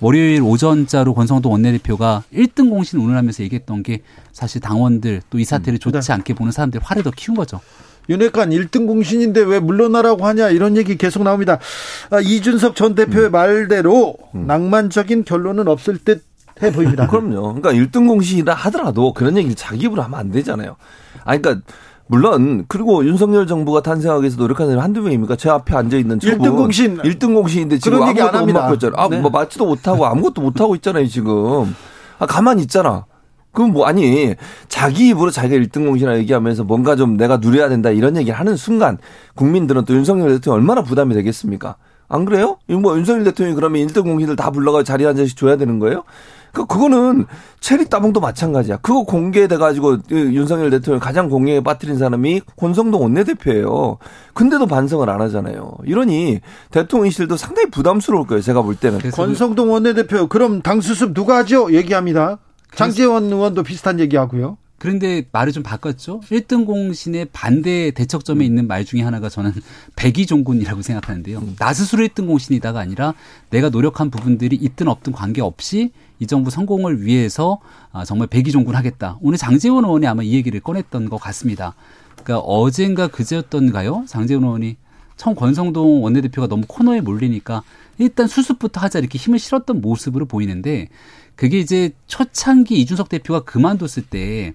월요일 0.00 0.42
오전자로 0.42 1.14
권성동 1.14 1.52
원내대표가 1.52 2.22
1등 2.32 2.70
공신 2.70 2.98
운운하면서 2.98 3.42
얘기했던 3.44 3.82
게 3.82 4.00
사실 4.32 4.60
당원들 4.60 5.22
또 5.30 5.36
이 5.38 5.44
사태를 5.44 5.74
음, 5.74 5.78
좋지 5.78 6.06
네. 6.08 6.12
않게 6.14 6.34
보는 6.34 6.50
사람들 6.50 6.80
화를 6.82 7.02
더 7.02 7.10
키운 7.10 7.36
거죠. 7.36 7.60
윤핵관 8.08 8.50
1등 8.50 8.86
공신인데 8.86 9.42
왜 9.42 9.58
물러나라고 9.58 10.24
하냐 10.26 10.48
이런 10.50 10.76
얘기 10.76 10.96
계속 10.96 11.24
나옵니다. 11.24 11.58
아, 12.10 12.20
이준석 12.20 12.76
전 12.76 12.94
대표의 12.94 13.26
음. 13.26 13.32
말대로 13.32 14.16
음. 14.34 14.46
낭만적인 14.46 15.24
결론은 15.24 15.68
없을 15.68 15.98
듯 15.98 16.24
해 16.62 16.72
보입니다. 16.72 17.06
그럼요. 17.06 17.54
그러니까 17.54 17.72
1등 17.72 18.06
공신이라 18.06 18.54
하더라도 18.54 19.12
그런 19.12 19.36
얘기를 19.36 19.54
자기 19.54 19.86
입으로 19.86 20.02
하면 20.02 20.18
안 20.18 20.30
되잖아요. 20.30 20.76
아 21.24 21.36
그러니까 21.36 21.62
물론 22.08 22.64
그리고 22.68 23.04
윤석열 23.04 23.46
정부가 23.46 23.82
탄생하기 23.82 24.22
위해서 24.22 24.36
노력하는 24.36 24.70
사람이 24.70 24.82
한두 24.82 25.02
명입니까? 25.02 25.36
제 25.36 25.50
앞에 25.50 25.74
앉아 25.74 25.96
있는 25.96 26.20
저분 26.20 26.38
1등 26.38 26.56
공신 26.56 26.98
1등 26.98 27.34
공신인데 27.34 27.78
지금 27.78 27.98
그런 27.98 28.10
얘기 28.10 28.22
안 28.22 28.34
합니다. 28.34 28.70
아, 28.94 29.08
네. 29.08 29.20
뭐 29.20 29.30
맞지도 29.30 29.66
못하고 29.66 30.06
아무것도 30.06 30.40
못 30.40 30.60
하고 30.60 30.74
있잖아요, 30.76 31.06
지금. 31.08 31.74
아, 32.18 32.26
가만히 32.26 32.62
있잖아. 32.62 33.06
그럼 33.52 33.72
뭐 33.72 33.86
아니 33.86 34.34
자기 34.68 35.08
입으로 35.08 35.30
자기가 35.30 35.56
1등 35.64 35.86
공신이라 35.86 36.18
얘기하면서 36.18 36.64
뭔가 36.64 36.94
좀 36.94 37.16
내가 37.16 37.38
누려야 37.38 37.68
된다 37.68 37.90
이런 37.90 38.16
얘기를 38.16 38.38
하는 38.38 38.54
순간 38.56 38.98
국민들은 39.34 39.84
또 39.84 39.94
윤석열 39.94 40.28
대통령 40.28 40.60
얼마나 40.60 40.82
부담이 40.82 41.14
되겠습니까? 41.14 41.76
안 42.08 42.24
그래요? 42.24 42.58
뭐 42.68 42.96
윤석열 42.96 43.24
대통령이 43.24 43.56
그러면 43.56 43.84
1등 43.86 44.04
공신들 44.04 44.36
다 44.36 44.50
불러가 44.50 44.84
자리에 44.84 45.08
앉아서 45.08 45.34
줘야 45.34 45.56
되는 45.56 45.78
거예요? 45.78 46.04
그 46.56 46.64
그거는 46.64 47.26
체리 47.60 47.84
따봉도 47.84 48.20
마찬가지야. 48.20 48.78
그거 48.78 49.02
공개돼 49.02 49.58
가지고 49.58 49.98
윤석열 50.10 50.70
대통령 50.70 51.00
가장 51.00 51.28
공개에 51.28 51.60
빠뜨린 51.60 51.98
사람이 51.98 52.40
권성동 52.56 53.02
원내대표예요. 53.02 53.98
근데도 54.32 54.64
반성을 54.64 55.08
안 55.10 55.20
하잖아요. 55.20 55.76
이러니 55.84 56.40
대통령실도 56.70 57.36
상당히 57.36 57.68
부담스러울 57.68 58.26
거예요. 58.26 58.40
제가 58.40 58.62
볼 58.62 58.74
때는. 58.74 59.00
권성동 59.10 59.70
원내대표 59.70 60.28
그럼 60.28 60.62
당 60.62 60.80
수습 60.80 61.12
누가 61.12 61.36
하죠? 61.38 61.70
얘기합니다. 61.74 62.38
장재원 62.74 63.24
의원도 63.24 63.62
비슷한 63.62 64.00
얘기하고요. 64.00 64.56
그런데 64.78 65.24
말을 65.32 65.52
좀 65.52 65.62
바꿨죠. 65.62 66.20
1등 66.20 66.66
공신의 66.66 67.28
반대 67.32 67.90
대척점에 67.90 68.44
음. 68.44 68.46
있는 68.46 68.66
말 68.66 68.84
중에 68.84 69.02
하나가 69.02 69.28
저는 69.28 69.52
백이종군이라고 69.96 70.82
생각하는데요. 70.82 71.38
음. 71.38 71.56
나 71.58 71.72
스스로 71.72 72.06
1등 72.06 72.26
공신이다가 72.26 72.80
아니라 72.80 73.14
내가 73.50 73.68
노력한 73.70 74.10
부분들이 74.10 74.56
있든 74.56 74.88
없든 74.88 75.12
관계없이 75.12 75.92
이 76.18 76.26
정부 76.26 76.50
성공을 76.50 77.04
위해서 77.04 77.58
아, 77.92 78.04
정말 78.04 78.28
백이종군 78.28 78.74
하겠다. 78.74 79.18
오늘 79.20 79.38
장재원 79.38 79.84
의원이 79.84 80.06
아마 80.06 80.22
이 80.22 80.32
얘기를 80.32 80.60
꺼냈던 80.60 81.08
것 81.08 81.18
같습니다. 81.18 81.74
그러니까 82.22 82.38
어젠가 82.38 83.08
그제였던가요? 83.08 84.04
장재원 84.06 84.44
의원이 84.44 84.76
처음 85.16 85.34
권성동 85.34 86.02
원내대표가 86.04 86.46
너무 86.46 86.64
코너에 86.66 87.00
몰리니까 87.00 87.62
일단 87.98 88.26
수습부터 88.26 88.80
하자 88.80 88.98
이렇게 88.98 89.18
힘을 89.18 89.38
실었던 89.38 89.80
모습으로 89.80 90.26
보이는데 90.26 90.88
그게 91.34 91.58
이제 91.58 91.90
초창기 92.06 92.78
이준석 92.80 93.08
대표가 93.08 93.40
그만뒀을 93.40 94.04
때 94.08 94.54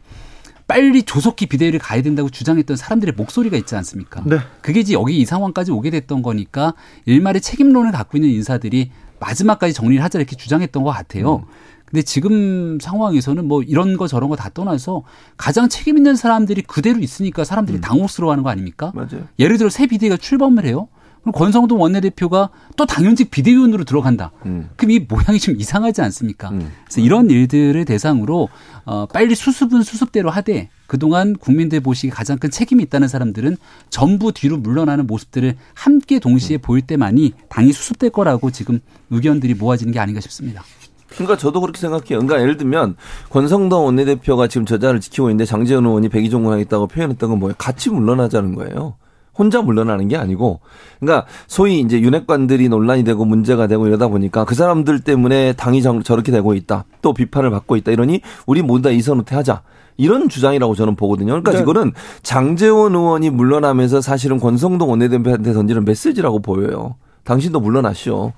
빨리 0.68 1.03
조속히 1.03 1.48
비대위를 1.48 1.80
가야 1.80 2.01
된다고 2.01 2.30
주장했던 2.30 2.77
사람들의 2.77 3.15
목소리가 3.15 3.58
있지 3.58 3.75
않습니까? 3.75 4.24
네. 4.25 4.38
그게 4.62 4.80
이제 4.80 4.94
여기 4.94 5.18
이 5.18 5.25
상황까지 5.25 5.72
오게 5.72 5.89
됐던 5.89 6.22
거니까 6.22 6.74
일말의 7.06 7.41
책임론을 7.41 7.91
갖고 7.91 8.18
있는 8.18 8.30
인사들이 8.30 8.91
마지막까지 9.22 9.74
정리를 9.74 10.04
하자 10.04 10.20
이렇게 10.20 10.36
주장했던 10.36 10.84
것 10.84 10.90
같아요. 10.92 11.38
음. 11.38 11.42
근데 11.86 12.01
지금 12.04 12.80
상황에서는 12.80 13.46
뭐 13.48 13.62
이런 13.63 13.98
거 13.98 14.08
저런 14.08 14.30
거 14.30 14.36
다 14.36 14.50
떠나서 14.50 15.04
가장 15.38 15.68
책임 15.70 15.98
있는 15.98 16.16
사람들이 16.16 16.62
그대로 16.63 17.00
있으니까 17.00 17.44
사람들이 17.44 17.78
음. 17.80 17.82
당혹스러워하는 17.82 18.44
거 18.44 18.50
아닙니까? 18.50 18.92
맞아요. 18.96 19.28
예를 19.40 19.58
들어 19.58 19.70
새 19.70 19.88
비대위가 19.88 20.18
출범을 20.18 20.66
해요. 20.66 20.88
그럼 21.22 21.34
권성동 21.34 21.80
원내대표가 21.80 22.50
또 22.75 22.86
당연직 22.86 23.30
비대위원으로 23.32 23.84
들어간다. 23.84 24.32
음. 24.46 24.70
그럼 24.75 24.92
이 24.92 25.00
모양이 25.00 25.40
좀 25.40 25.56
이상하지 25.60 26.01
않습니까? 26.01 26.50
음. 26.50 26.72
그래서 26.86 27.01
이런 27.01 27.30
일들을 27.30 27.86
대상으로 27.86 28.50
어 28.86 29.06
빨리 29.06 29.36
수습은 29.36 29.84
수습대로 29.84 30.32
하되 30.32 30.70
그동안 30.88 31.36
국민들 31.36 31.80
보시기에 31.80 32.10
가장 32.10 32.38
큰 32.38 32.50
책임이 32.50 32.84
있다는 32.84 33.08
사람들은 33.08 33.58
전부 33.90 34.32
뒤로 34.32 34.58
물러나는 34.58 35.06
모습들을 35.08 35.56
함께 35.75 36.20
동시에 36.20 36.58
음. 36.58 36.62
보일 36.62 36.82
때만이 36.82 37.34
당이 37.50 37.72
수습될 37.72 38.10
거라고 38.10 38.50
지금 38.51 38.80
의견들이 39.12 39.54
모아지는 39.54 39.94
게 39.94 40.00
아닌가 40.00 40.20
싶습니다. 40.22 40.63
그러니까 41.10 41.38
저도 41.38 41.62
그렇게 41.62 41.80
생각해요. 41.80 42.20
그러니까 42.20 42.42
예를 42.42 42.58
들면 42.58 42.96
권성동 43.30 43.86
원내대표가 43.86 44.48
지금 44.48 44.66
저자를 44.66 45.01
지키고 45.01 45.30
있는데 45.30 45.46
장재현 45.46 45.86
의원이 45.86 46.10
백의종군하겠다고 46.10 46.88
표현했던 46.88 47.30
건 47.30 47.40
뭐예요? 47.40 47.56
같이 47.58 47.90
물러나자는 47.90 48.56
거예요. 48.56 48.96
혼자 49.34 49.62
물러나는 49.62 50.08
게 50.08 50.18
아니고 50.18 50.60
그러니까 51.00 51.28
소위 51.48 51.80
이제 51.80 52.00
윤핵관들이 52.00 52.70
논란이 52.70 53.04
되고 53.04 53.26
문제가 53.26 53.68
되고 53.68 53.88
이러다 53.88 54.08
보니까 54.08 54.46
그 54.46 54.56
사람들 54.56 55.02
때문에 55.02 55.54
당이 55.54 55.82
저렇게 56.04 56.32
되고 56.32 56.54
있다. 56.54 56.86
또 57.02 57.14
비판을 57.14 57.50
받고 57.50 57.76
있다. 57.78 57.92
이러니 57.92 58.22
우리 58.46 58.62
모두 58.62 58.84
다 58.84 58.90
이선 58.90 59.20
후퇴하자. 59.20 59.62
이런 59.98 60.30
주장이라고 60.30 60.74
저는 60.76 60.96
보거든요. 60.96 61.28
그러니까 61.28 61.52
네. 61.52 61.60
이거는 61.60 61.94
장재원 62.24 62.96
의원이 62.96 63.30
물러나면서 63.30 64.02
사실은 64.02 64.40
권성동 64.40 64.90
원내대표한테 64.90 65.54
던지는 65.54 65.86
메시지라고 65.86 66.40
보여요. 66.40 66.96
당신도 67.24 67.60
물러나시오. 67.60 68.34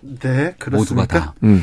네, 0.00 0.54
그렇습니까? 0.58 1.02
모두가 1.02 1.06
다. 1.06 1.34
음. 1.42 1.62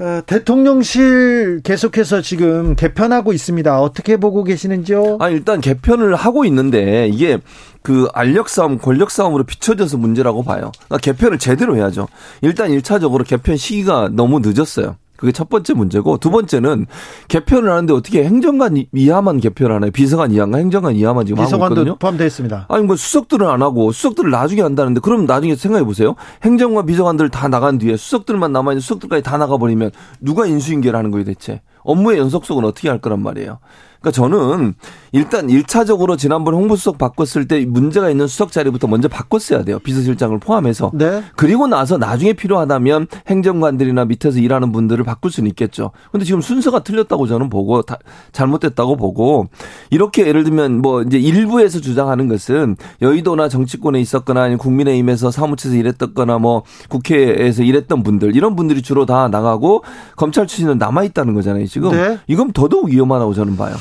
어, 0.00 0.20
대통령실 0.26 1.60
계속해서 1.64 2.20
지금 2.22 2.76
개편하고 2.76 3.32
있습니다. 3.32 3.80
어떻게 3.80 4.16
보고 4.16 4.44
계시는지요? 4.44 5.18
아, 5.20 5.28
일단 5.28 5.60
개편을 5.60 6.14
하고 6.14 6.44
있는데 6.44 7.08
이게 7.08 7.38
그 7.82 8.06
알력 8.12 8.48
싸움, 8.48 8.78
권력 8.78 9.10
싸움으로 9.10 9.44
비춰져서 9.44 9.96
문제라고 9.96 10.42
봐요. 10.44 10.70
그러니까 10.86 10.98
개편을 10.98 11.38
제대로 11.38 11.76
해야죠. 11.76 12.06
일단 12.42 12.70
1차적으로 12.70 13.26
개편 13.26 13.56
시기가 13.56 14.10
너무 14.12 14.40
늦었어요. 14.40 14.96
그게 15.18 15.32
첫 15.32 15.48
번째 15.50 15.74
문제고 15.74 16.16
두 16.16 16.30
번째는 16.30 16.86
개편을 17.26 17.70
하는데 17.70 17.92
어떻게 17.92 18.24
행정관 18.24 18.84
이하만 18.94 19.40
개편을 19.40 19.74
하나요? 19.74 19.90
비서관 19.90 20.30
이하인가 20.30 20.58
행정관 20.58 20.94
이하만 20.94 21.26
지금 21.26 21.42
하고 21.42 21.56
있거든요. 21.56 21.96
포함되어 21.96 22.26
있습니다. 22.26 22.66
아니 22.68 22.84
뭐 22.84 22.94
수석들은 22.96 23.46
안 23.46 23.60
하고 23.60 23.90
수석들을 23.90 24.30
나중에 24.30 24.62
한다는데 24.62 25.00
그럼 25.00 25.26
나중에 25.26 25.56
생각해 25.56 25.84
보세요. 25.84 26.14
행정관 26.44 26.86
비서관들 26.86 27.28
다 27.30 27.48
나간 27.48 27.78
뒤에 27.78 27.96
수석들만 27.96 28.52
남아 28.52 28.72
있는 28.72 28.80
수석들까지 28.80 29.24
다 29.24 29.36
나가 29.36 29.58
버리면 29.58 29.90
누가 30.20 30.46
인수인계를 30.46 30.96
하는 30.96 31.10
거예요, 31.10 31.24
대체? 31.24 31.62
업무의 31.82 32.18
연속성은 32.18 32.64
어떻게 32.64 32.88
할 32.88 33.00
거란 33.00 33.20
말이에요. 33.20 33.58
그러니까 34.00 34.10
저는 34.12 34.74
일단 35.12 35.48
1차적으로 35.48 36.16
지난번에 36.16 36.56
홍보수석 36.56 36.98
바꿨을 36.98 37.48
때 37.48 37.64
문제가 37.66 38.10
있는 38.10 38.26
수석 38.26 38.52
자리부터 38.52 38.86
먼저 38.86 39.08
바꿨어야 39.08 39.64
돼요. 39.64 39.78
비서실장을 39.80 40.38
포함해서. 40.38 40.92
네. 40.94 41.22
그리고 41.36 41.66
나서 41.66 41.98
나중에 41.98 42.32
필요하다면 42.32 43.08
행정관들이나 43.26 44.04
밑에서 44.04 44.38
일하는 44.38 44.70
분들을 44.72 45.04
바꿀 45.04 45.30
수는 45.30 45.48
있겠죠. 45.50 45.90
근데 46.12 46.24
지금 46.24 46.40
순서가 46.40 46.84
틀렸다고 46.84 47.26
저는 47.26 47.48
보고 47.48 47.82
다 47.82 47.98
잘못됐다고 48.32 48.96
보고 48.96 49.48
이렇게 49.90 50.26
예를 50.26 50.44
들면 50.44 50.80
뭐 50.80 51.02
이제 51.02 51.18
일부에서 51.18 51.80
주장하는 51.80 52.28
것은 52.28 52.76
여의도나 53.02 53.48
정치권에 53.48 54.00
있었거나 54.00 54.42
아니면 54.42 54.58
국민의힘에서 54.58 55.30
사무처에서 55.30 55.76
일했었거나 55.76 56.38
뭐 56.38 56.62
국회에서 56.88 57.62
일했던 57.62 58.02
분들 58.02 58.36
이런 58.36 58.54
분들이 58.54 58.82
주로 58.82 59.06
다 59.06 59.28
나가고 59.28 59.82
검찰 60.16 60.46
출신은 60.46 60.78
남아 60.78 61.04
있다는 61.04 61.34
거잖아요. 61.34 61.66
지금 61.66 61.90
네. 61.90 62.18
이건 62.26 62.52
더더욱 62.52 62.88
위험하다고 62.90 63.34
저는 63.34 63.56
봐요. 63.56 63.74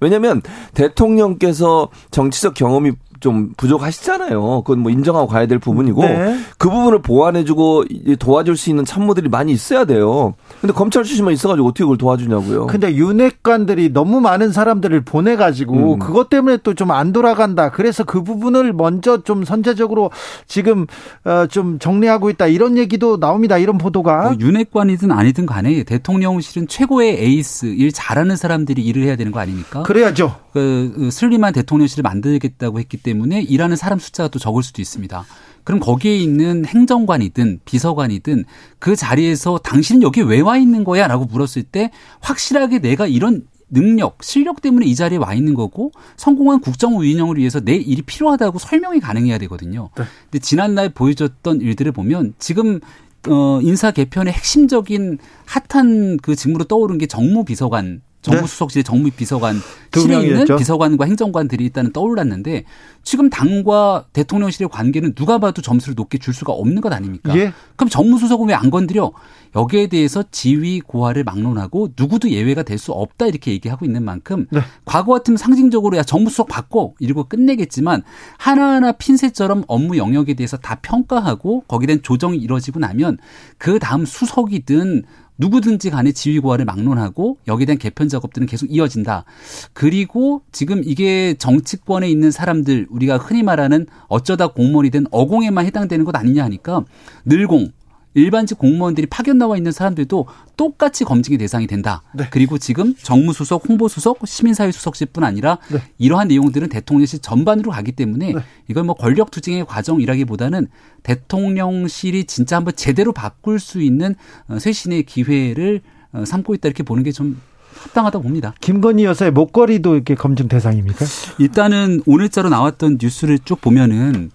왜냐하면 0.00 0.42
대통령께서 0.74 1.88
정치적 2.10 2.54
경험이 2.54 2.92
좀 3.20 3.52
부족하시잖아요. 3.56 4.62
그건 4.64 4.80
뭐 4.80 4.90
인정하고 4.90 5.26
가야 5.26 5.46
될 5.46 5.58
부분이고 5.58 6.02
네. 6.02 6.38
그 6.58 6.68
부분을 6.68 7.00
보완해주고 7.02 7.84
도와줄 8.18 8.56
수 8.56 8.70
있는 8.70 8.84
참모들이 8.84 9.28
많이 9.28 9.52
있어야 9.52 9.84
돼요. 9.84 10.34
근데 10.60 10.72
검찰 10.72 11.04
출신만 11.04 11.32
있어가지고 11.34 11.68
어떻게 11.68 11.84
그걸 11.84 11.98
도와주냐고요. 11.98 12.66
근데 12.66 12.94
윤핵관들이 12.94 13.92
너무 13.92 14.20
많은 14.20 14.52
사람들을 14.52 15.00
보내가지고 15.02 15.94
음. 15.94 15.98
그것 15.98 16.28
때문에 16.28 16.56
또 16.58 16.74
좀 16.74 16.90
안 16.90 17.12
돌아간다. 17.12 17.70
그래서 17.70 18.04
그 18.04 18.22
부분을 18.22 18.72
먼저 18.72 19.22
좀 19.22 19.44
선제적으로 19.44 20.10
지금 20.46 20.86
어, 21.24 21.46
좀 21.46 21.78
정리하고 21.78 22.30
있다. 22.30 22.46
이런 22.46 22.78
얘기도 22.78 23.18
나옵니다. 23.20 23.58
이런 23.58 23.76
보도가. 23.76 24.22
뭐 24.22 24.34
윤핵관이든 24.40 25.12
아니든 25.12 25.44
간에 25.46 25.82
대통령실은 25.84 26.66
최고의 26.68 27.18
에이스 27.22 27.66
일 27.66 27.92
잘하는 27.92 28.36
사람들이 28.36 28.82
일을 28.82 29.02
해야 29.04 29.16
되는 29.16 29.30
거 29.30 29.40
아닙니까? 29.40 29.82
그래야죠. 29.82 30.36
그, 30.52 30.92
그 30.96 31.10
슬림한 31.10 31.52
대통령실을 31.52 32.02
만들겠다고 32.02 32.78
했기 32.80 32.96
때문에 32.96 33.09
일하는 33.40 33.76
사람 33.76 33.98
숫자가 33.98 34.28
또 34.28 34.38
적을 34.38 34.62
수도 34.62 34.80
있습니다. 34.82 35.24
그럼 35.64 35.80
거기에 35.80 36.16
있는 36.16 36.64
행정관이든 36.64 37.60
비서관이든 37.64 38.44
그 38.78 38.96
자리에서 38.96 39.58
당신은 39.58 40.02
여기 40.02 40.22
왜 40.22 40.40
와 40.40 40.56
있는 40.56 40.84
거야? 40.84 41.06
라고 41.06 41.26
물었을 41.26 41.62
때 41.64 41.90
확실하게 42.20 42.78
내가 42.80 43.06
이런 43.06 43.46
능력, 43.68 44.18
실력 44.22 44.62
때문에 44.62 44.86
이 44.86 44.94
자리에 44.96 45.18
와 45.18 45.32
있는 45.34 45.54
거고 45.54 45.92
성공한 46.16 46.60
국정 46.60 46.98
운영을 46.98 47.36
위해서 47.36 47.60
내 47.60 47.74
일이 47.76 48.02
필요하다고 48.02 48.58
설명이 48.58 48.98
가능해야 49.00 49.38
되거든요. 49.38 49.90
네. 49.96 50.04
근데 50.24 50.38
지난날 50.40 50.88
보여줬던 50.88 51.60
일들을 51.60 51.92
보면 51.92 52.34
지금 52.38 52.80
어 53.28 53.60
인사 53.62 53.90
개편의 53.92 54.32
핵심적인 54.32 55.18
핫한 55.46 56.16
그 56.22 56.34
직무로 56.34 56.64
떠오른 56.64 56.98
게 56.98 57.06
정무비서관 57.06 58.00
정무수석실에 58.22 58.82
네. 58.82 58.86
정무 58.86 59.10
비서관 59.10 59.60
실에 59.94 60.20
있는 60.20 60.56
비서관과 60.56 61.06
행정관들이 61.06 61.64
일단은 61.64 61.92
떠올랐는데 61.92 62.64
지금 63.02 63.30
당과 63.30 64.04
대통령실의 64.12 64.68
관계는 64.68 65.14
누가 65.14 65.38
봐도 65.38 65.62
점수를 65.62 65.94
높게 65.94 66.18
줄 66.18 66.34
수가 66.34 66.52
없는 66.52 66.82
것 66.82 66.92
아닙니까? 66.92 67.34
예. 67.36 67.52
그럼 67.76 67.88
정무수석은 67.88 68.48
왜 68.48 68.54
안 68.54 68.70
건드려? 68.70 69.10
여기에 69.56 69.86
대해서 69.88 70.22
지위 70.30 70.80
고하를 70.80 71.24
막론하고 71.24 71.88
누구도 71.98 72.30
예외가 72.30 72.62
될 72.62 72.80
수 72.80 72.92
없다 72.92 73.26
이렇게 73.26 73.50
얘기하고 73.52 73.84
있는 73.84 74.04
만큼 74.04 74.46
네. 74.50 74.60
과거 74.84 75.12
같으면 75.12 75.36
상징적으로 75.36 75.96
야 75.98 76.02
정무수석 76.02 76.48
바꿔 76.48 76.94
이러고 76.98 77.24
끝내겠지만 77.24 78.02
하나하나 78.38 78.92
핀셋처럼 78.92 79.64
업무 79.66 79.96
영역에 79.98 80.32
대해서 80.34 80.56
다 80.56 80.76
평가하고 80.80 81.64
거기에 81.68 81.86
대한 81.86 82.02
조정이 82.02 82.36
이루어지고 82.38 82.78
나면 82.80 83.18
그 83.58 83.78
다음 83.78 84.04
수석이든 84.06 85.04
누구든지 85.40 85.90
간에 85.90 86.12
지휘 86.12 86.38
고하를 86.38 86.66
막론하고 86.66 87.38
여기에 87.48 87.66
대한 87.66 87.78
개편 87.78 88.08
작업들은 88.08 88.46
계속 88.46 88.66
이어진다. 88.70 89.24
그리고 89.72 90.42
지금 90.52 90.82
이게 90.84 91.34
정치권에 91.34 92.08
있는 92.08 92.30
사람들 92.30 92.86
우리가 92.90 93.16
흔히 93.16 93.42
말하는 93.42 93.86
어쩌다 94.08 94.48
공무원이 94.48 94.90
든 94.90 95.06
어공에만 95.10 95.64
해당되는 95.66 96.04
것 96.04 96.14
아니냐 96.14 96.44
하니까 96.44 96.84
늘공 97.24 97.72
일반직 98.14 98.58
공무원들이 98.58 99.06
파견 99.06 99.38
나와 99.38 99.56
있는 99.56 99.72
사람들도 99.72 100.26
똑같이 100.56 101.04
검증의 101.04 101.38
대상이 101.38 101.66
된다. 101.66 102.02
네. 102.12 102.26
그리고 102.30 102.58
지금 102.58 102.94
정무수석, 103.00 103.68
홍보수석, 103.68 104.26
시민사회수석실뿐 104.26 105.22
아니라 105.22 105.58
네. 105.70 105.80
이러한 105.98 106.28
내용들은 106.28 106.68
대통령실 106.68 107.20
전반으로 107.20 107.70
가기 107.70 107.92
때문에 107.92 108.32
네. 108.32 108.40
이건 108.68 108.86
뭐 108.86 108.94
권력 108.94 109.30
투쟁의 109.30 109.64
과정이라기보다는 109.66 110.68
대통령실이 111.02 112.24
진짜 112.24 112.56
한번 112.56 112.74
제대로 112.74 113.12
바꿀 113.12 113.60
수 113.60 113.80
있는 113.80 114.14
어, 114.48 114.58
쇄신의 114.58 115.04
기회를 115.04 115.80
어, 116.12 116.24
삼고 116.24 116.54
있다 116.54 116.68
이렇게 116.68 116.82
보는 116.82 117.04
게좀 117.04 117.40
합당하다 117.80 118.18
봅니다. 118.18 118.54
김건희 118.60 119.04
여사의 119.04 119.30
목걸이도 119.30 119.94
이렇게 119.94 120.14
검증 120.14 120.48
대상입니까? 120.48 121.04
일단은 121.38 122.02
오늘자로 122.04 122.48
나왔던 122.48 122.98
뉴스를 123.00 123.38
쭉 123.44 123.60
보면은 123.60 124.30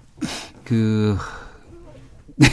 그 0.63 1.17
네. 2.37 2.47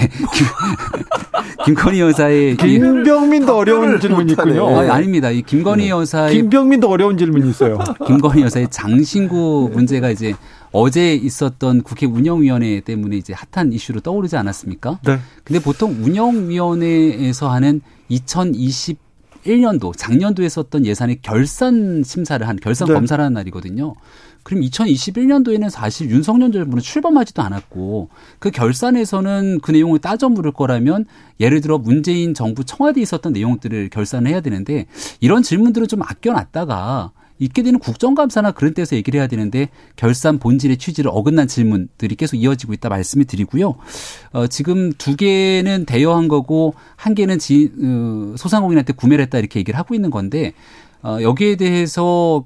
김, 1.64 1.74
건희 1.74 2.00
여사의 2.00 2.56
김병민도 2.56 3.56
어려운 3.56 4.00
질문이 4.00 4.32
있군요. 4.32 4.78
아, 4.78 5.00
닙니다 5.00 5.30
이 5.30 5.42
김건희 5.42 5.84
네. 5.84 5.90
여사의 5.90 6.34
김병민도 6.34 6.88
어려운 6.88 7.18
질문이 7.18 7.50
있어요. 7.50 7.78
김건희 8.06 8.42
여사의 8.42 8.68
장신구 8.70 9.70
문제가 9.72 10.10
이제 10.10 10.34
어제 10.70 11.14
있었던 11.14 11.82
국회 11.82 12.06
운영위원회 12.06 12.80
때문에 12.80 13.16
이제 13.16 13.34
핫한 13.34 13.72
이슈로 13.72 14.00
떠오르지 14.00 14.36
않았습니까? 14.36 15.00
네. 15.04 15.18
근데 15.44 15.60
보통 15.60 15.96
운영위원회에서 16.00 17.50
하는 17.50 17.80
2021년도 18.10 19.96
작년도에 19.96 20.48
썼던 20.48 20.86
예산의 20.86 21.18
결산 21.22 22.02
심사를 22.04 22.46
한 22.46 22.56
결산 22.56 22.88
네. 22.88 22.94
검사를 22.94 23.22
하는 23.22 23.34
날이거든요. 23.34 23.94
그럼 24.42 24.62
2021년도에는 24.62 25.70
사실 25.70 26.10
윤석열 26.10 26.52
정부는 26.52 26.82
출범하지도 26.82 27.42
않았고 27.42 28.08
그 28.38 28.50
결산에서는 28.50 29.60
그 29.62 29.70
내용을 29.70 30.00
따져 30.00 30.28
물을 30.28 30.52
거라면 30.52 31.06
예를 31.40 31.60
들어 31.60 31.78
문재인 31.78 32.34
정부 32.34 32.64
청와대에 32.64 33.02
있었던 33.02 33.32
내용들을 33.32 33.88
결산을 33.90 34.30
해야 34.30 34.40
되는데 34.40 34.86
이런 35.20 35.42
질문들은 35.42 35.88
좀 35.88 36.02
아껴놨다가 36.02 37.12
있게 37.38 37.62
되는 37.62 37.78
국정감사나 37.78 38.52
그런 38.52 38.72
때서 38.74 38.94
얘기를 38.94 39.18
해야 39.18 39.26
되는데 39.26 39.68
결산 39.96 40.38
본질의 40.38 40.76
취지를 40.76 41.10
어긋난 41.12 41.48
질문들이 41.48 42.14
계속 42.14 42.36
이어지고 42.36 42.72
있다 42.72 42.88
말씀을 42.88 43.24
드리고요. 43.24 43.74
어, 44.32 44.46
지금 44.46 44.92
두 44.92 45.16
개는 45.16 45.84
대여한 45.86 46.28
거고 46.28 46.74
한 46.94 47.14
개는 47.14 47.38
지, 47.38 47.72
어, 47.82 48.34
소상공인한테 48.36 48.92
구매를 48.92 49.24
했다 49.24 49.38
이렇게 49.38 49.58
얘기를 49.58 49.78
하고 49.78 49.94
있는 49.94 50.10
건데 50.10 50.52
어, 51.02 51.18
여기에 51.20 51.56
대해서 51.56 52.44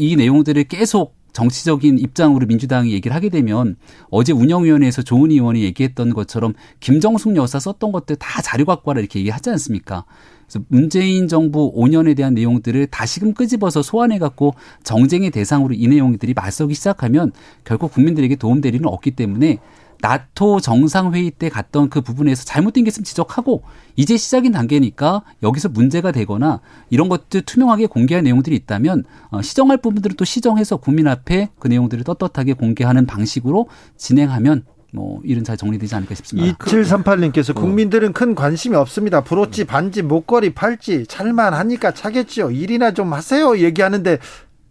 이 0.00 0.16
내용들을 0.16 0.64
계속 0.64 1.14
정치적인 1.32 1.98
입장으로 1.98 2.46
민주당이 2.46 2.90
얘기를 2.92 3.14
하게 3.14 3.28
되면 3.28 3.76
어제 4.10 4.32
운영위원회에서 4.32 5.02
조은 5.02 5.30
의원이 5.30 5.62
얘기했던 5.62 6.14
것처럼 6.14 6.54
김정숙 6.80 7.36
여사 7.36 7.60
썼던 7.60 7.92
것들 7.92 8.16
다 8.16 8.40
자료 8.40 8.64
갖고 8.64 8.88
와라 8.90 9.00
이렇게 9.00 9.18
얘기하지 9.20 9.50
않습니까? 9.50 10.06
그래서 10.46 10.64
문재인 10.68 11.28
정부 11.28 11.72
5년에 11.76 12.16
대한 12.16 12.32
내용들을 12.32 12.86
다시금 12.86 13.34
끄집어서 13.34 13.82
소환해 13.82 14.18
갖고 14.18 14.54
정쟁의 14.84 15.30
대상으로 15.30 15.74
이 15.74 15.86
내용들이 15.86 16.32
맞서기 16.32 16.74
시작하면 16.74 17.30
결국 17.64 17.92
국민들에게 17.92 18.36
일은 18.64 18.86
없기 18.86 19.12
때문에 19.12 19.58
나토 20.00 20.60
정상회의 20.60 21.30
때 21.30 21.48
갔던 21.48 21.90
그 21.90 22.00
부분에서 22.00 22.44
잘못된 22.44 22.84
게 22.84 22.88
있으면 22.88 23.04
지적하고 23.04 23.62
이제 23.96 24.16
시작인 24.16 24.52
단계니까 24.52 25.22
여기서 25.42 25.68
문제가 25.68 26.12
되거나 26.12 26.60
이런 26.88 27.08
것들 27.08 27.42
투명하게 27.42 27.86
공개할 27.86 28.24
내용들이 28.24 28.56
있다면 28.56 29.04
어, 29.30 29.42
시정할 29.42 29.76
부분들은 29.78 30.16
또 30.16 30.24
시정해서 30.24 30.76
국민 30.78 31.06
앞에 31.06 31.50
그 31.58 31.68
내용들을 31.68 32.04
떳떳하게 32.04 32.54
공개하는 32.54 33.06
방식으로 33.06 33.68
진행하면 33.96 34.64
뭐 34.92 35.20
일은 35.24 35.44
잘 35.44 35.56
정리되지 35.56 35.94
않을까 35.94 36.14
싶습니다. 36.16 36.56
2738님께서 36.58 37.54
국민들은 37.54 38.12
큰 38.12 38.34
관심이 38.34 38.74
없습니다. 38.74 39.22
브로치, 39.22 39.64
반지, 39.64 40.02
목걸이, 40.02 40.50
팔찌 40.54 41.06
잘만 41.06 41.54
하니까 41.54 41.92
차겠죠. 41.92 42.50
일이나 42.50 42.92
좀 42.92 43.12
하세요. 43.12 43.56
얘기하는데 43.58 44.18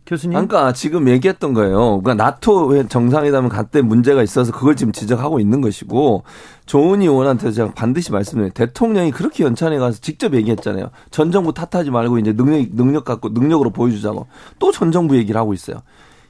교수님. 0.09 0.33
그러니까 0.33 0.73
지금 0.73 1.07
얘기했던 1.07 1.53
거예요. 1.53 2.01
그러니까 2.01 2.15
나토 2.15 2.87
정상회담을 2.87 3.49
갔때 3.49 3.81
문제가 3.83 4.23
있어서 4.23 4.51
그걸 4.51 4.75
지금 4.75 4.91
지적하고 4.91 5.39
있는 5.39 5.61
것이고 5.61 6.23
조은희 6.65 7.05
의원한테 7.05 7.51
제가 7.51 7.73
반드시 7.75 8.11
말씀드려요. 8.11 8.49
대통령이 8.53 9.11
그렇게 9.11 9.43
연찬에 9.43 9.77
가서 9.77 9.99
직접 10.01 10.33
얘기했잖아요. 10.33 10.89
전 11.11 11.31
정부 11.31 11.53
탓하지 11.53 11.91
말고 11.91 12.17
이제 12.17 12.33
능력 12.33 12.75
능력 12.75 13.05
갖고 13.05 13.29
능력으로 13.29 13.69
보여주자고 13.69 14.25
또 14.57 14.71
전 14.71 14.91
정부 14.91 15.15
얘기를 15.15 15.39
하고 15.39 15.53
있어요. 15.53 15.77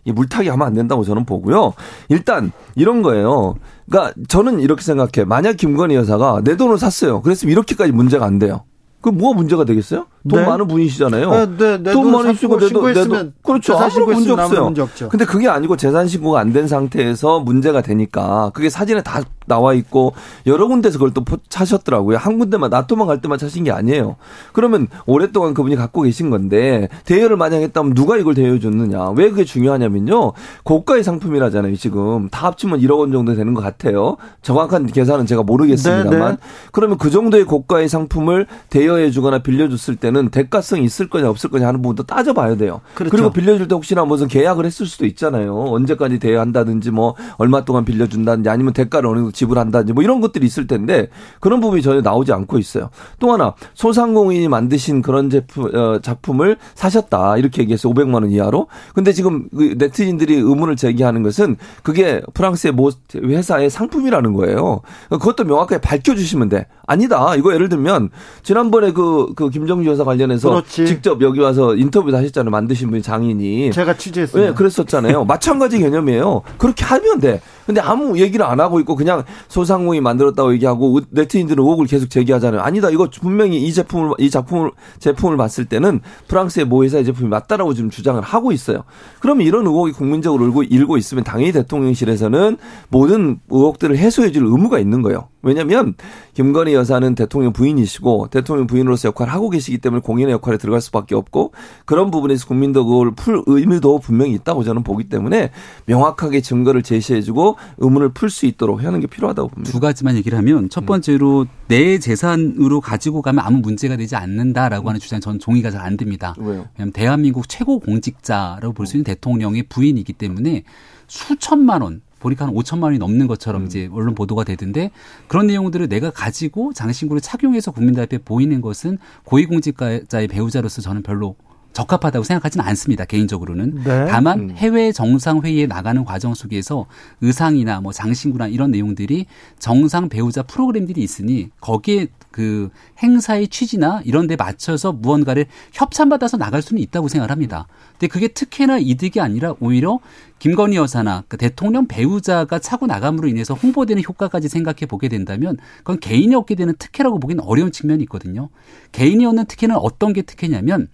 이 0.03 0.11
물타기 0.11 0.49
하면 0.49 0.67
안 0.67 0.73
된다고 0.73 1.03
저는 1.05 1.25
보고요. 1.25 1.73
일단 2.09 2.51
이런 2.75 3.01
거예요. 3.01 3.55
그러니까 3.89 4.13
저는 4.27 4.59
이렇게 4.59 4.81
생각해. 4.81 5.25
만약 5.25 5.55
김건희 5.55 5.95
여사가 5.95 6.41
내 6.43 6.57
돈을 6.57 6.77
샀어요. 6.77 7.21
그랬으면 7.21 7.51
이렇게까지 7.53 7.91
문제가 7.93 8.25
안 8.25 8.39
돼요. 8.39 8.63
그 9.01 9.09
뭐가 9.09 9.37
문제가 9.37 9.63
되겠어요? 9.63 10.07
돈 10.29 10.41
네. 10.41 10.45
많은 10.45 10.67
분이시잖아요. 10.67 11.31
네, 11.31 11.57
네, 11.57 11.77
네돈 11.79 12.11
많으시고 12.11 12.59
내돈 12.59 12.93
내돈 12.93 13.33
그렇죠. 13.43 13.75
아무런 13.77 14.13
문제 14.13 14.31
없어요. 14.31 14.63
문제 14.65 14.81
없죠. 14.81 15.09
근데 15.09 15.25
그게 15.25 15.47
아니고 15.47 15.75
재산 15.77 16.07
신고가 16.07 16.39
안 16.39 16.49
된 16.49 16.67
상태에서 16.67 17.39
문제가 17.39 17.81
되니까 17.81 18.51
그게 18.53 18.69
사진에 18.69 19.01
다 19.03 19.21
나와 19.45 19.73
있고 19.73 20.13
여러 20.45 20.67
군데서 20.67 20.97
그걸 20.99 21.13
또 21.13 21.23
차셨더라고요. 21.49 22.17
한 22.17 22.37
군데만 22.37 22.69
나토만 22.69 23.07
갈 23.07 23.21
때만 23.21 23.37
차신 23.37 23.63
게 23.63 23.71
아니에요. 23.71 24.15
그러면 24.53 24.87
오랫동안 25.05 25.53
그분이 25.53 25.75
갖고 25.75 26.01
계신 26.03 26.29
건데 26.29 26.87
대여를 27.05 27.35
만약 27.37 27.57
했다면 27.57 27.93
누가 27.95 28.17
이걸 28.17 28.35
대여해 28.35 28.59
줬느냐? 28.59 29.09
왜 29.11 29.29
그게 29.29 29.43
중요하냐면요. 29.43 30.33
고가의 30.63 31.03
상품이라잖아요. 31.03 31.75
지금 31.77 32.29
다 32.29 32.47
합치면 32.47 32.79
1억 32.81 32.99
원 32.99 33.11
정도 33.11 33.33
되는 33.33 33.53
것 33.53 33.61
같아요. 33.61 34.17
정확한 34.41 34.85
계산은 34.87 35.25
제가 35.25 35.43
모르겠습니다만 35.43 36.19
네, 36.19 36.27
네. 36.31 36.37
그러면 36.71 36.97
그 36.97 37.09
정도의 37.09 37.45
고가의 37.45 37.89
상품을 37.89 38.45
대여해 38.69 39.09
주거나 39.11 39.39
빌려 39.39 39.67
줬을 39.69 39.95
때 39.95 40.11
때는 40.19 40.29
대가성이 40.29 40.83
있을 40.83 41.09
거냐 41.09 41.29
없을 41.29 41.49
거냐 41.49 41.67
하는 41.67 41.81
부분도 41.81 42.03
따져봐야 42.03 42.55
돼요. 42.55 42.81
그렇죠. 42.93 43.11
그리고 43.11 43.31
빌려줄 43.31 43.67
때 43.67 43.75
혹시나 43.75 44.05
무슨 44.05 44.27
계약을 44.27 44.65
했을 44.65 44.85
수도 44.85 45.05
있잖아요. 45.05 45.55
언제까지 45.55 46.19
대여 46.19 46.39
한다든지 46.39 46.91
뭐 46.91 47.15
얼마 47.37 47.65
동안 47.65 47.85
빌려준다든지 47.85 48.49
아니면 48.49 48.73
대가를 48.73 49.09
어느 49.09 49.17
정도 49.19 49.31
지불한다든지 49.31 49.93
뭐 49.93 50.03
이런 50.03 50.21
것들이 50.21 50.45
있을 50.45 50.67
텐데 50.67 51.07
그런 51.39 51.59
부분이 51.59 51.81
전혀 51.81 52.01
나오지 52.01 52.31
않고 52.33 52.57
있어요. 52.57 52.89
또 53.19 53.31
하나 53.31 53.53
소상공인이 53.73 54.47
만드신 54.47 55.01
그런 55.01 55.29
제품 55.29 55.73
어, 55.73 55.99
작품을 56.01 56.57
사셨다 56.75 57.37
이렇게 57.37 57.61
얘기해서 57.61 57.89
500만 57.89 58.15
원 58.15 58.29
이하로. 58.29 58.67
근데 58.93 59.13
지금 59.13 59.47
그 59.55 59.75
네티즌들이 59.77 60.35
의문을 60.35 60.75
제기하는 60.75 61.23
것은 61.23 61.57
그게 61.83 62.21
프랑스의 62.33 62.73
모 62.73 62.91
회사의 63.15 63.69
상품이라는 63.69 64.33
거예요. 64.33 64.81
그것도 65.09 65.45
명확하게 65.45 65.81
밝혀주시면 65.81 66.49
돼. 66.49 66.67
아니다. 66.85 67.35
이거 67.35 67.53
예를 67.53 67.69
들면 67.69 68.09
지난번에 68.41 68.91
그, 68.91 69.33
그 69.35 69.49
김정주 69.49 69.87
여사 69.89 69.98
관련해서 70.03 70.49
그렇지. 70.49 70.85
직접 70.85 71.21
여기 71.21 71.39
와서 71.39 71.75
인터뷰도 71.75 72.15
하셨잖아요. 72.17 72.51
만드신 72.51 72.89
분이 72.89 73.01
장인이. 73.01 73.71
제가 73.71 73.97
취재했어요. 73.97 74.45
네, 74.47 74.53
그랬었잖아요. 74.53 75.25
마찬가지 75.25 75.79
개념이에요. 75.79 76.41
그렇게 76.57 76.85
하면 76.85 77.19
돼. 77.19 77.41
근데 77.65 77.81
아무 77.81 78.17
얘기를 78.19 78.45
안 78.45 78.59
하고 78.59 78.79
있고 78.79 78.95
그냥 78.95 79.23
소상공인이 79.47 80.01
만들었다고 80.01 80.53
얘기하고 80.53 81.01
네티즌들은 81.11 81.63
의혹을 81.63 81.85
계속 81.85 82.09
제기하잖아요. 82.09 82.61
아니다. 82.61 82.89
이거 82.89 83.07
분명히 83.21 83.61
이 83.61 83.71
제품을 83.71 84.13
이 84.17 84.29
작품을 84.29 84.71
제품을 84.99 85.37
봤을 85.37 85.65
때는 85.65 86.01
프랑스의 86.27 86.65
모 86.65 86.83
회사의 86.83 87.05
제품이 87.05 87.29
맞다라고 87.29 87.73
지금 87.75 87.89
주장을 87.91 88.19
하고 88.21 88.51
있어요. 88.51 88.83
그러면 89.19 89.45
이런 89.45 89.67
의혹이 89.67 89.91
국민적으로 89.91 90.45
일고 90.45 90.63
일고 90.63 90.97
있으면 90.97 91.23
당연히 91.23 91.51
대통령실에서는 91.51 92.57
모든 92.89 93.39
의혹들을 93.49 93.97
해소해 93.97 94.31
줄 94.31 94.45
의무가 94.45 94.79
있는 94.79 95.01
거예요. 95.03 95.27
왜냐하면 95.41 95.93
김건희 96.33 96.73
여사는 96.73 97.15
대통령 97.15 97.53
부인이시고 97.53 98.27
대통령 98.29 98.67
부인으로서 98.67 99.07
역할을 99.09 99.31
하고 99.33 99.49
계시기 99.49 99.77
때문에 99.77 100.01
공인의 100.01 100.33
역할에 100.33 100.57
들어갈 100.57 100.81
수밖에 100.81 101.15
없고 101.15 101.53
그런 101.85 102.11
부분에서 102.11 102.47
국민도 102.47 102.85
그걸 102.85 103.11
풀 103.11 103.41
의무도 103.45 103.99
분명히 103.99 104.33
있다고 104.33 104.63
저는 104.63 104.83
보기 104.83 105.05
때문에 105.05 105.51
명확하게 105.85 106.41
증거를 106.41 106.83
제시해주고 106.83 107.55
의문을 107.77 108.09
풀 108.09 108.29
수 108.29 108.45
있도록 108.45 108.83
하는 108.83 108.99
게 108.99 109.07
필요하다고 109.07 109.47
봅니다. 109.49 109.71
두 109.71 109.79
가지만 109.79 110.15
얘기를 110.15 110.37
하면 110.37 110.69
첫 110.69 110.85
번째로 110.85 111.47
내 111.67 111.97
재산으로 111.99 112.79
가지고 112.81 113.21
가면 113.21 113.43
아무 113.43 113.57
문제가 113.59 113.97
되지 113.97 114.15
않는다라고 114.15 114.89
하는 114.89 114.99
주장 114.99 115.19
저는 115.19 115.39
동의가 115.39 115.71
잘 115.71 115.79
안 115.79 115.95
됩니다. 115.97 116.35
왜요? 116.37 116.67
왜냐하면 116.75 116.91
대한민국 116.91 117.47
최고 117.47 117.79
공직자라고 117.79 118.73
볼 118.73 118.85
수 118.85 118.97
있는 118.97 119.05
대통령의 119.05 119.63
부인이기 119.63 120.13
때문에 120.13 120.63
수천만 121.07 121.81
원 121.81 122.01
보니까 122.19 122.47
한 122.47 122.53
5천만 122.53 122.83
원이 122.83 122.97
넘는 122.97 123.27
것처럼 123.27 123.63
음. 123.63 123.67
이제 123.67 123.89
언론 123.91 124.15
보도가 124.15 124.43
되던데 124.43 124.91
그런 125.27 125.47
내용들을 125.47 125.87
내가 125.87 126.11
가지고 126.11 126.73
장신구를 126.73 127.21
착용해서 127.21 127.71
국민들 127.71 128.03
앞에 128.03 128.19
보이는 128.19 128.61
것은 128.61 128.97
고위공직자의 129.25 130.27
배우자로서 130.27 130.81
저는 130.81 131.03
별로 131.03 131.35
적합하다고 131.73 132.23
생각하지는 132.23 132.65
않습니다. 132.65 133.05
개인적으로는. 133.05 133.83
네. 133.83 134.05
다만 134.07 134.39
음. 134.39 134.51
해외 134.51 134.91
정상 134.91 135.41
회의에 135.41 135.67
나가는 135.67 136.03
과정 136.03 136.33
속에서 136.33 136.85
의상이나 137.21 137.81
뭐 137.81 137.91
장신구나 137.91 138.47
이런 138.47 138.71
내용들이 138.71 139.25
정상 139.59 140.09
배우자 140.09 140.43
프로그램들이 140.43 141.01
있으니 141.01 141.49
거기에 141.59 142.07
그 142.31 142.69
행사의 143.01 143.47
취지나 143.47 144.01
이런 144.05 144.27
데 144.27 144.35
맞춰서 144.35 144.91
무언가를 144.91 145.45
협찬받아서 145.73 146.37
나갈 146.37 146.61
수는 146.61 146.81
있다고 146.81 147.07
생각을 147.07 147.31
합니다. 147.31 147.67
근데 147.93 148.07
그게 148.07 148.27
특혜나 148.27 148.77
이득이 148.77 149.19
아니라 149.19 149.55
오히려 149.59 149.99
김건희 150.37 150.77
여사나 150.77 151.23
그 151.27 151.37
대통령 151.37 151.87
배우자가 151.87 152.59
차고 152.59 152.87
나감으로 152.87 153.27
인해서 153.27 153.53
홍보되는 153.53 154.01
효과까지 154.03 154.47
생각해 154.47 154.85
보게 154.87 155.09
된다면 155.09 155.57
그건 155.79 155.99
개인이 155.99 156.33
얻게 156.35 156.55
되는 156.55 156.73
특혜라고 156.77 157.19
보기는 157.19 157.43
어려운 157.43 157.71
측면이 157.71 158.03
있거든요. 158.03 158.49
개인이 158.91 159.25
얻는 159.25 159.45
특혜는 159.45 159.75
어떤 159.75 160.13
게 160.13 160.21
특혜냐면 160.21 160.87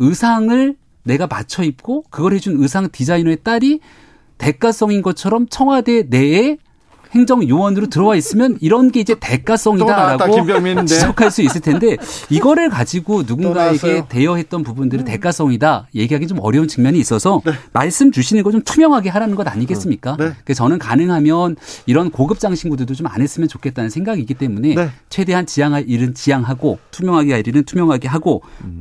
의상을 0.00 0.74
내가 1.04 1.26
맞춰 1.28 1.62
입고 1.62 2.04
그걸 2.10 2.34
해준 2.34 2.56
의상 2.60 2.88
디자이너의 2.90 3.38
딸이 3.44 3.80
대가성인 4.38 5.02
것처럼 5.02 5.46
청와대 5.48 6.02
내에 6.08 6.56
행정 7.12 7.46
요원으로 7.48 7.88
들어와 7.88 8.14
있으면 8.14 8.56
이런 8.60 8.92
게 8.92 9.00
이제 9.00 9.16
대가성이다라고 9.18 10.32
지적할 10.86 11.32
수 11.32 11.42
있을 11.42 11.60
텐데 11.60 11.96
이거를 12.30 12.70
가지고 12.70 13.24
누군가에게 13.24 14.04
대여했던 14.08 14.62
부분들은 14.62 15.02
음. 15.02 15.06
대가성이다 15.06 15.88
얘기하기 15.92 16.28
좀 16.28 16.38
어려운 16.40 16.68
측면이 16.68 17.00
있어서 17.00 17.42
네. 17.44 17.52
말씀 17.72 18.12
주시는 18.12 18.44
거 18.44 18.52
좀 18.52 18.62
투명하게 18.62 19.10
하라는 19.10 19.34
것 19.34 19.48
아니겠습니까? 19.48 20.16
네. 20.18 20.32
그래서 20.44 20.58
저는 20.62 20.78
가능하면 20.78 21.56
이런 21.86 22.10
고급 22.12 22.38
장신구들도 22.38 22.94
좀 22.94 23.08
안 23.08 23.20
했으면 23.22 23.48
좋겠다는 23.48 23.90
생각이기 23.90 24.34
때문에 24.34 24.74
네. 24.76 24.90
최대한 25.08 25.46
지양할 25.46 25.88
일은 25.88 26.14
지양하고 26.14 26.78
투명하게 26.92 27.32
할 27.32 27.44
일은 27.46 27.64
투명하게 27.64 28.06
하고 28.06 28.42
음. 28.62 28.76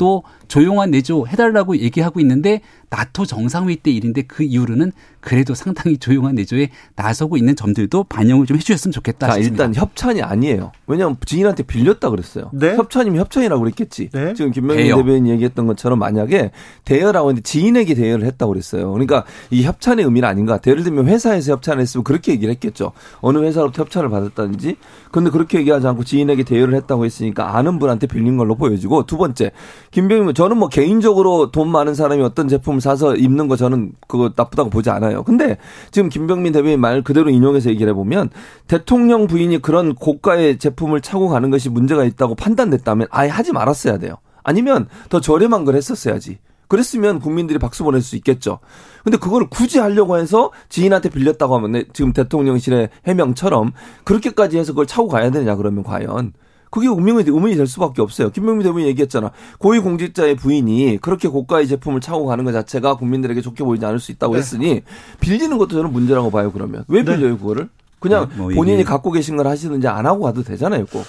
또 0.49 0.59
조용한 0.59 0.91
내조 0.91 1.27
해달라고 1.27 1.77
얘기하고 1.77 2.19
있는데 2.19 2.61
나토 2.89 3.25
정상회의 3.25 3.77
때 3.77 3.91
일인데 3.91 4.23
그 4.23 4.43
이후로는 4.43 4.91
그래도 5.21 5.53
상당히 5.53 5.97
조용한 5.97 6.35
내조에 6.35 6.69
나서고 6.95 7.37
있는 7.37 7.55
점들도 7.55 8.05
반영을 8.05 8.45
좀 8.45 8.57
해주셨으면 8.57 8.91
좋겠다. 8.91 9.27
자, 9.27 9.33
싶습니다. 9.35 9.65
일단 9.65 9.81
협찬이 9.81 10.21
아니에요. 10.21 10.71
왜냐하면 10.87 11.17
지인한테 11.23 11.63
빌렸다 11.63 12.09
그랬어요. 12.09 12.49
네? 12.53 12.75
협찬이면 12.75 13.19
협찬이라고 13.19 13.61
그랬겠지. 13.61 14.09
네? 14.11 14.33
지금 14.33 14.51
김명희 14.51 14.85
대변인 14.85 15.27
얘기했던 15.27 15.67
것처럼 15.67 15.99
만약에 15.99 16.51
대여라고 16.85 17.29
했는데 17.29 17.43
지인에게 17.43 17.93
대여를 17.93 18.25
했다고 18.25 18.51
그랬어요. 18.53 18.91
그러니까 18.91 19.25
이 19.51 19.63
협찬의 19.63 20.05
의미는 20.05 20.27
아닌 20.27 20.45
것 20.45 20.53
같아요. 20.53 20.71
예를 20.71 20.83
들면 20.83 21.07
회사에서 21.07 21.53
협찬을 21.53 21.81
했으면 21.81 22.03
그렇게 22.03 22.31
얘기를 22.31 22.51
했겠죠. 22.53 22.93
어느 23.21 23.37
회사로부터 23.39 23.83
협찬을 23.83 24.09
받았다든지. 24.09 24.77
근데 25.11 25.29
그렇게 25.29 25.59
얘기하지 25.59 25.87
않고 25.87 26.03
지인에게 26.03 26.43
대여를 26.43 26.75
했다고 26.75 27.05
했으니까 27.05 27.57
아는 27.57 27.79
분한테 27.79 28.07
빌린 28.07 28.37
걸로 28.37 28.55
보여지고 28.55 29.05
두 29.05 29.17
번째 29.17 29.51
김병민 29.91 30.33
저는 30.33 30.57
뭐 30.57 30.69
개인적으로 30.69 31.51
돈 31.51 31.69
많은 31.69 31.95
사람이 31.95 32.21
어떤 32.21 32.47
제품을 32.47 32.81
사서 32.81 33.15
입는 33.15 33.47
거 33.47 33.55
저는 33.55 33.93
그거 34.07 34.31
나쁘다고 34.35 34.69
보지 34.69 34.89
않아요. 34.89 35.23
근데 35.23 35.57
지금 35.91 36.09
김병민 36.09 36.53
대변인 36.53 36.79
말 36.79 37.01
그대로 37.01 37.29
인용해서 37.29 37.69
얘기를 37.69 37.91
해보면 37.91 38.29
대통령 38.67 39.27
부인이 39.27 39.61
그런 39.61 39.95
고가의 39.95 40.59
제품을 40.59 41.01
차고 41.01 41.29
가는 41.29 41.49
것이 41.49 41.69
문제가 41.69 42.03
있다고 42.03 42.35
판단됐다면 42.35 43.07
아예 43.09 43.29
하지 43.29 43.51
말았어야 43.51 43.97
돼요. 43.97 44.15
아니면 44.43 44.87
더 45.09 45.19
저렴한 45.19 45.65
걸 45.65 45.75
했었어야지. 45.75 46.39
그랬으면 46.69 47.19
국민들이 47.19 47.59
박수 47.59 47.83
보낼 47.83 48.01
수 48.01 48.15
있겠죠. 48.15 48.59
근데 49.03 49.17
그거를 49.17 49.47
굳이 49.49 49.79
하려고 49.79 50.17
해서 50.17 50.51
지인한테 50.69 51.09
빌렸다고 51.09 51.55
하면 51.55 51.83
지금 51.91 52.13
대통령실의 52.13 52.89
해명처럼 53.05 53.73
그렇게까지 54.05 54.57
해서 54.57 54.71
그걸 54.71 54.87
차고 54.87 55.09
가야 55.09 55.31
되냐 55.31 55.55
그러면 55.55 55.83
과연 55.83 56.31
그게 56.69 56.87
운명의 56.87 57.23
의문이 57.25 57.55
될 57.55 57.67
수밖에 57.67 58.01
없어요. 58.01 58.29
김명민 58.29 58.63
대변인 58.63 58.87
얘기했잖아. 58.87 59.31
고위공직자의 59.57 60.35
부인이 60.35 60.99
그렇게 61.01 61.27
고가의 61.27 61.67
제품을 61.67 61.99
차고 61.99 62.25
가는 62.25 62.45
것 62.45 62.51
자체가 62.51 62.95
국민들에게 62.95 63.41
좋게 63.41 63.63
보이지 63.63 63.85
않을 63.85 63.99
수 63.99 64.11
있다고 64.11 64.33
네. 64.33 64.39
했으니 64.39 64.81
빌리는 65.19 65.57
것도 65.57 65.75
저는 65.75 65.91
문제라고 65.91 66.29
봐요. 66.29 66.51
그러면 66.51 66.85
왜 66.87 67.03
네. 67.03 67.15
빌려요 67.15 67.37
그거를? 67.37 67.69
그냥 67.99 68.29
네, 68.29 68.35
뭐 68.37 68.49
본인이 68.49 68.83
갖고 68.83 69.11
계신 69.11 69.37
걸 69.37 69.47
하시든지 69.47 69.87
안 69.87 70.05
하고 70.05 70.23
가도 70.23 70.43
되잖아요, 70.43 70.85
꼭. 70.85 71.05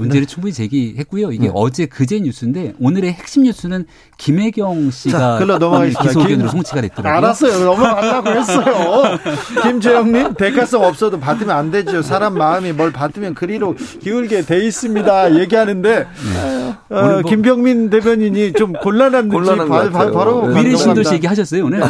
문제를 0.00 0.26
네. 0.26 0.32
충분히 0.32 0.52
제기했고요. 0.52 1.32
이게 1.32 1.46
네. 1.46 1.52
어제 1.54 1.86
그제 1.86 2.20
뉴스인데 2.20 2.74
오늘의 2.80 3.12
핵심 3.12 3.42
뉴스는 3.42 3.86
김혜경 4.16 4.90
씨가 4.90 5.38
기소견으로 6.02 6.48
송치가 6.48 6.80
됐더라고요. 6.80 7.18
알았어요. 7.18 7.64
넘어가려고 7.64 8.30
했어요. 8.30 9.18
김재영님 9.62 10.34
대가성 10.34 10.84
없어도 10.84 11.20
받으면 11.20 11.54
안 11.54 11.70
되죠. 11.70 12.02
사람 12.02 12.34
마음이 12.34 12.72
뭘 12.72 12.92
받으면 12.92 13.34
그리로 13.34 13.74
기울게 14.00 14.42
돼 14.42 14.64
있습니다. 14.64 15.38
얘기하는데 15.38 15.98
네. 15.98 16.74
어, 16.88 17.02
뭐 17.02 17.22
김병민 17.22 17.90
대변인이 17.90 18.54
좀 18.54 18.72
곤란한 18.72 19.28
곤란한 19.28 19.68
바, 19.68 19.90
바, 19.90 20.10
바로 20.10 20.46
미래 20.46 20.74
신도시 20.76 21.14
얘기하셨어요 21.14 21.66
오늘. 21.66 21.82